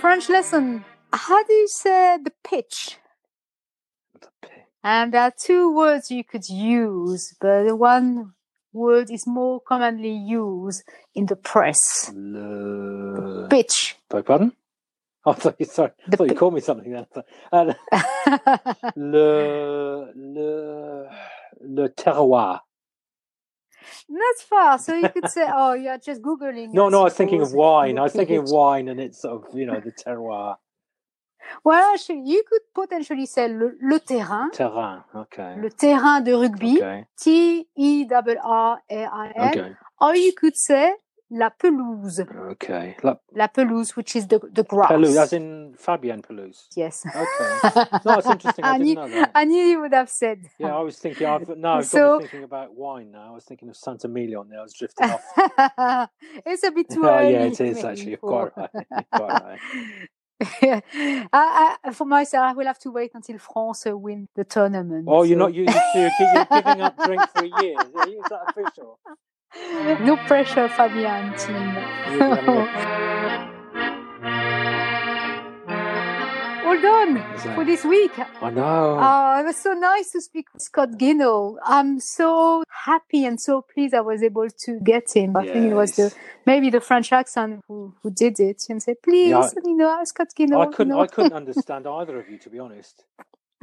French 0.00 0.28
lesson. 0.28 0.84
How 1.12 1.42
do 1.42 1.52
you 1.52 1.68
say 1.68 2.18
the 2.22 2.32
pitch? 2.44 2.98
And 4.84 5.06
um, 5.06 5.10
there 5.10 5.22
are 5.22 5.32
two 5.36 5.74
words 5.74 6.10
you 6.10 6.22
could 6.22 6.48
use, 6.48 7.34
but 7.40 7.64
the 7.64 7.74
one 7.74 8.34
word 8.72 9.10
is 9.10 9.26
more 9.26 9.60
commonly 9.60 10.12
used 10.12 10.84
in 11.14 11.26
the 11.26 11.36
press. 11.36 12.12
Le... 12.14 13.48
Pitch. 13.48 13.96
Beg 14.08 14.24
pardon? 14.24 14.52
Oh, 15.26 15.34
sorry. 15.34 15.90
I 16.06 16.10
The 16.10 16.16
thought 16.16 16.28
you 16.30 16.34
called 16.36 16.54
me 16.54 16.60
something 16.60 16.92
then. 16.92 17.06
Uh, 17.52 17.74
le, 18.96 20.12
le, 20.14 21.10
le 21.60 21.88
terroir. 21.90 22.60
Not 24.08 24.36
far. 24.48 24.78
So 24.78 24.94
you 24.94 25.08
could 25.10 25.28
say, 25.28 25.46
oh, 25.52 25.72
you're 25.74 25.98
just 25.98 26.22
Googling. 26.22 26.72
No, 26.72 26.88
no, 26.88 27.00
I 27.00 27.04
was 27.04 27.14
thinking 27.14 27.42
of 27.42 27.52
wine. 27.52 27.98
I 27.98 28.02
was 28.02 28.12
thinking 28.12 28.38
of 28.38 28.44
wine 28.50 28.88
and 28.88 29.00
it's 29.00 29.20
sort 29.22 29.46
of, 29.48 29.58
you 29.58 29.66
know, 29.66 29.80
the 29.80 29.92
terroir. 29.92 30.56
Well, 31.64 31.94
actually, 31.94 32.22
you 32.26 32.42
could 32.48 32.62
potentially 32.74 33.26
say 33.26 33.48
le, 33.48 33.70
le 33.82 34.00
terrain, 34.00 34.50
Terrain. 34.52 35.02
Okay. 35.14 35.56
le 35.60 35.70
terrain 35.70 36.22
de 36.22 36.34
rugby, 36.34 36.76
Okay. 36.78 37.04
T 37.18 37.66
E 37.76 38.06
R 38.10 38.24
R 38.44 38.82
A 38.90 39.04
I 39.04 39.32
N, 39.36 39.48
Okay. 39.48 39.72
or 40.00 40.14
you 40.14 40.32
could 40.32 40.56
say 40.56 40.92
la 41.30 41.50
pelouse, 41.50 42.20
Okay. 42.52 42.96
La, 43.02 43.16
la 43.34 43.46
pelouse, 43.48 43.94
which 43.96 44.16
is 44.16 44.26
the 44.26 44.38
the 44.52 44.62
grass. 44.64 44.88
Pelouse, 44.88 45.16
as 45.16 45.32
in 45.32 45.74
Fabien 45.76 46.22
Pelous. 46.22 46.68
yes. 46.76 47.04
Okay. 47.06 47.84
No, 48.04 48.18
it's 48.18 48.26
interesting. 48.30 48.64
I 48.64 48.74
I 48.74 48.78
didn't 48.78 48.84
knew, 48.86 48.94
know 48.94 49.08
that. 49.08 49.30
I 49.34 49.44
knew 49.44 49.64
you 49.64 49.80
would 49.80 49.92
have 49.92 50.08
said. 50.08 50.38
Yeah, 50.58 50.74
I 50.76 50.80
was 50.80 50.96
thinking. 50.98 51.26
I've, 51.26 51.48
no, 51.56 51.68
I've 51.74 51.86
So- 51.86 52.18
thinking 52.20 52.44
about 52.44 52.74
wine 52.74 53.10
now. 53.12 53.28
I 53.30 53.34
was 53.34 53.44
thinking 53.44 53.68
of 53.68 53.76
Santa 53.76 54.06
Emilion 54.06 54.48
there. 54.48 54.60
I 54.60 54.62
was 54.62 54.72
drifting 54.74 55.10
off. 55.10 55.24
it's 56.46 56.62
a 56.64 56.70
bit 56.70 56.88
too 56.88 57.02
oh, 57.06 57.08
early. 57.08 57.32
yeah, 57.32 57.44
it 57.44 57.60
is 57.60 57.84
actually. 57.84 58.10
You're 58.10 58.18
for- 58.18 58.50
quite 58.50 58.70
right. 58.74 58.86
You're 58.90 59.04
quite 59.12 59.42
right. 59.42 59.58
I, 61.32 61.76
I, 61.84 61.92
for 61.92 62.04
myself, 62.04 62.44
I 62.44 62.52
will 62.52 62.66
have 62.66 62.78
to 62.80 62.90
wait 62.90 63.10
until 63.14 63.38
France 63.38 63.86
uh, 63.86 63.96
win 63.96 64.28
the 64.36 64.44
tournament. 64.44 65.04
Oh, 65.08 65.22
you're 65.24 65.36
so- 65.38 65.46
not. 65.46 65.54
You, 65.54 65.64
you're, 65.94 66.10
you're 66.34 66.44
giving 66.50 66.80
up 66.80 66.96
drink 67.04 67.22
for 67.34 67.44
a 67.44 67.62
year. 67.62 67.76
Is 67.80 67.92
that 68.30 68.40
official? 68.48 68.98
No 69.54 70.16
pressure, 70.26 70.68
Fabian 70.68 71.34
team. 71.36 71.76
All 76.66 76.78
done 76.82 77.24
for 77.54 77.64
this 77.64 77.82
week. 77.84 78.12
Oh, 78.18 78.26
I 78.42 78.50
know. 78.50 78.98
Oh, 79.00 79.40
it 79.40 79.44
was 79.46 79.56
so 79.56 79.72
nice 79.72 80.10
to 80.12 80.20
speak 80.20 80.52
with 80.52 80.60
Scott 80.62 80.90
Quinnell. 81.00 81.56
I'm 81.64 81.98
so 81.98 82.62
happy 82.84 83.24
and 83.24 83.40
so 83.40 83.62
pleased 83.62 83.94
I 83.94 84.02
was 84.02 84.22
able 84.22 84.48
to 84.50 84.80
get 84.80 85.16
him. 85.16 85.34
I 85.36 85.44
think 85.46 85.72
it 85.72 85.74
was 85.74 85.92
the 85.92 86.14
maybe 86.44 86.68
the 86.68 86.80
French 86.82 87.10
accent 87.12 87.62
who, 87.68 87.94
who 88.02 88.10
did 88.10 88.38
it 88.38 88.64
and 88.68 88.82
said, 88.82 88.96
please, 89.02 89.30
Yeah, 89.30 89.48
you 89.64 89.76
know, 89.76 89.98
Scott 90.04 90.28
Quinnell. 90.38 90.60
I 90.60 90.66
couldn't. 90.66 90.88
you 90.88 90.94
know. 90.96 91.00
I 91.00 91.06
couldn't 91.06 91.32
understand 91.42 91.86
either 91.86 92.20
of 92.20 92.28
you, 92.28 92.36
to 92.38 92.50
be 92.50 92.58
honest. 92.58 93.04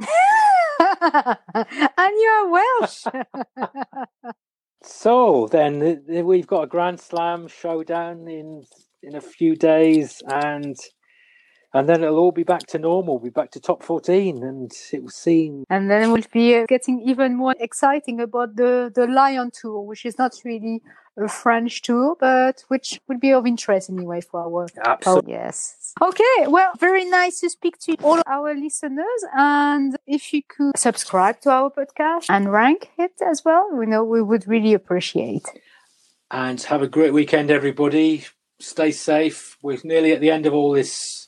and 0.80 2.12
you're 2.20 2.50
Welsh. 2.50 3.04
So 4.86 5.48
then 5.50 5.80
th- 5.80 6.06
th- 6.06 6.24
we've 6.24 6.46
got 6.46 6.64
a 6.64 6.68
Grand 6.68 7.00
Slam 7.00 7.48
showdown 7.48 8.28
in 8.28 8.64
in 9.02 9.16
a 9.16 9.22
few 9.22 9.56
days, 9.56 10.22
and 10.28 10.76
and 11.76 11.88
then 11.88 12.02
it'll 12.02 12.18
all 12.18 12.32
be 12.32 12.44
back 12.44 12.66
to 12.68 12.78
normal. 12.78 13.14
We'll 13.14 13.30
be 13.30 13.40
back 13.40 13.50
to 13.52 13.60
top 13.60 13.82
fourteen, 13.82 14.42
and 14.42 14.72
it 14.92 15.02
will 15.02 15.10
seem 15.10 15.64
and 15.68 15.90
then 15.90 16.12
we'll 16.12 16.22
be 16.32 16.56
uh, 16.56 16.66
getting 16.68 17.00
even 17.02 17.36
more 17.36 17.54
exciting 17.58 18.20
about 18.20 18.56
the, 18.56 18.92
the 18.94 19.06
Lion 19.06 19.50
Tour, 19.50 19.82
which 19.82 20.04
is 20.04 20.18
not 20.18 20.32
really 20.44 20.82
a 21.18 21.28
French 21.28 21.82
tour, 21.82 22.16
but 22.20 22.62
which 22.68 23.00
would 23.08 23.20
be 23.20 23.32
of 23.32 23.46
interest 23.46 23.90
anyway 23.90 24.20
for 24.20 24.40
our 24.40 24.66
absolutely. 24.84 25.34
Oh, 25.34 25.38
yes. 25.38 25.92
Okay. 26.00 26.46
Well, 26.46 26.72
very 26.78 27.04
nice 27.04 27.40
to 27.40 27.50
speak 27.50 27.78
to 27.80 27.96
all 28.02 28.20
our 28.26 28.54
listeners. 28.54 29.24
And 29.34 29.96
if 30.06 30.32
you 30.32 30.42
could 30.42 30.78
subscribe 30.78 31.40
to 31.42 31.50
our 31.50 31.70
podcast 31.70 32.26
and 32.28 32.52
rank 32.52 32.90
it 32.98 33.14
as 33.26 33.44
well, 33.44 33.68
we 33.72 33.86
know 33.86 34.04
we 34.04 34.22
would 34.22 34.46
really 34.46 34.74
appreciate. 34.74 35.46
And 36.30 36.60
have 36.62 36.82
a 36.82 36.88
great 36.88 37.12
weekend, 37.12 37.50
everybody. 37.50 38.24
Stay 38.60 38.90
safe. 38.90 39.56
We're 39.62 39.78
nearly 39.84 40.12
at 40.12 40.20
the 40.20 40.30
end 40.30 40.44
of 40.46 40.54
all 40.54 40.72
this 40.72 41.25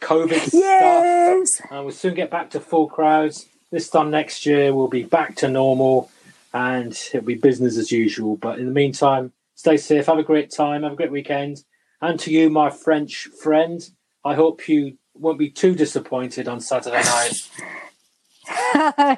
COVID 0.00 0.40
stuff. 0.40 1.70
And 1.70 1.84
we'll 1.84 1.94
soon 1.94 2.14
get 2.14 2.30
back 2.30 2.50
to 2.50 2.60
full 2.60 2.88
crowds. 2.88 3.46
This 3.70 3.88
time 3.88 4.10
next 4.10 4.46
year, 4.46 4.74
we'll 4.74 4.88
be 4.88 5.04
back 5.04 5.36
to 5.36 5.48
normal 5.48 6.10
and 6.52 6.92
it'll 7.12 7.26
be 7.26 7.34
business 7.34 7.76
as 7.76 7.92
usual. 7.92 8.36
But 8.36 8.58
in 8.58 8.66
the 8.66 8.72
meantime, 8.72 9.32
stay 9.54 9.76
safe, 9.76 10.06
have 10.06 10.18
a 10.18 10.24
great 10.24 10.50
time, 10.50 10.82
have 10.82 10.92
a 10.92 10.96
great 10.96 11.12
weekend. 11.12 11.64
And 12.00 12.18
to 12.20 12.32
you, 12.32 12.50
my 12.50 12.70
French 12.70 13.26
friend, 13.26 13.80
I 14.24 14.34
hope 14.34 14.68
you 14.68 14.98
won't 15.14 15.38
be 15.38 15.50
too 15.50 15.74
disappointed 15.74 16.48
on 16.48 16.60
Saturday 16.60 17.02
night. 17.02 17.48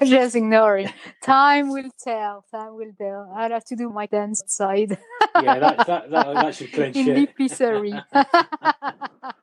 Just 0.04 0.36
ignore 0.36 0.78
it. 0.78 0.92
Time 1.22 1.70
will 1.70 1.90
tell. 2.02 2.44
Time 2.50 2.74
will 2.76 2.92
tell. 2.98 3.32
I'll 3.34 3.50
have 3.50 3.64
to 3.66 3.76
do 3.76 3.88
my 3.88 4.06
dance 4.06 4.42
outside 4.42 4.98
yeah, 5.40 5.58
that, 5.58 5.86
that, 5.86 6.10
that, 6.10 6.34
that 6.34 6.54
should 6.54 6.72
clinch 6.74 6.96
in 6.96 7.08
it. 7.08 7.16
l'épicerie. 7.16 8.02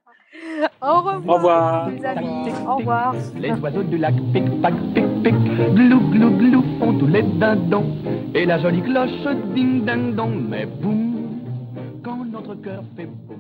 Au 0.82 0.98
revoir. 0.98 1.22
Au 1.28 1.34
revoir. 1.34 1.90
les 1.90 2.06
amis. 2.06 2.52
Au 2.68 2.76
revoir. 2.78 3.16
Les 3.38 3.52
oiseaux 3.52 3.84
du 3.84 3.98
lac 3.98 4.16
pic 4.34 4.62
pac 4.62 4.74
pic 4.94 5.06
pic 5.24 5.36
glou 5.76 6.00
glou 6.12 6.30
glou 6.38 6.64
font 6.80 6.98
tous 6.98 7.08
les 7.08 7.24
dindons 7.24 7.86
et 8.34 8.46
la 8.46 8.60
jolie 8.60 8.82
cloche 8.82 9.28
ding 9.54 9.86
ding 9.86 10.16
dong 10.16 10.48
mais 10.50 10.66
boum 10.66 11.42
quand 12.04 12.26
notre 12.26 12.56
cœur 12.56 12.84
fait 12.96 13.06
boum 13.06 13.40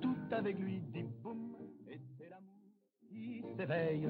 tout 0.00 0.16
avec 0.32 0.58
lui 0.58 0.80
dit 0.92 1.04
boum 1.22 1.36
et 1.88 1.98
c'est 2.18 2.28
l'amour 2.30 2.72
qui 3.08 3.44
s'éveille 3.56 4.08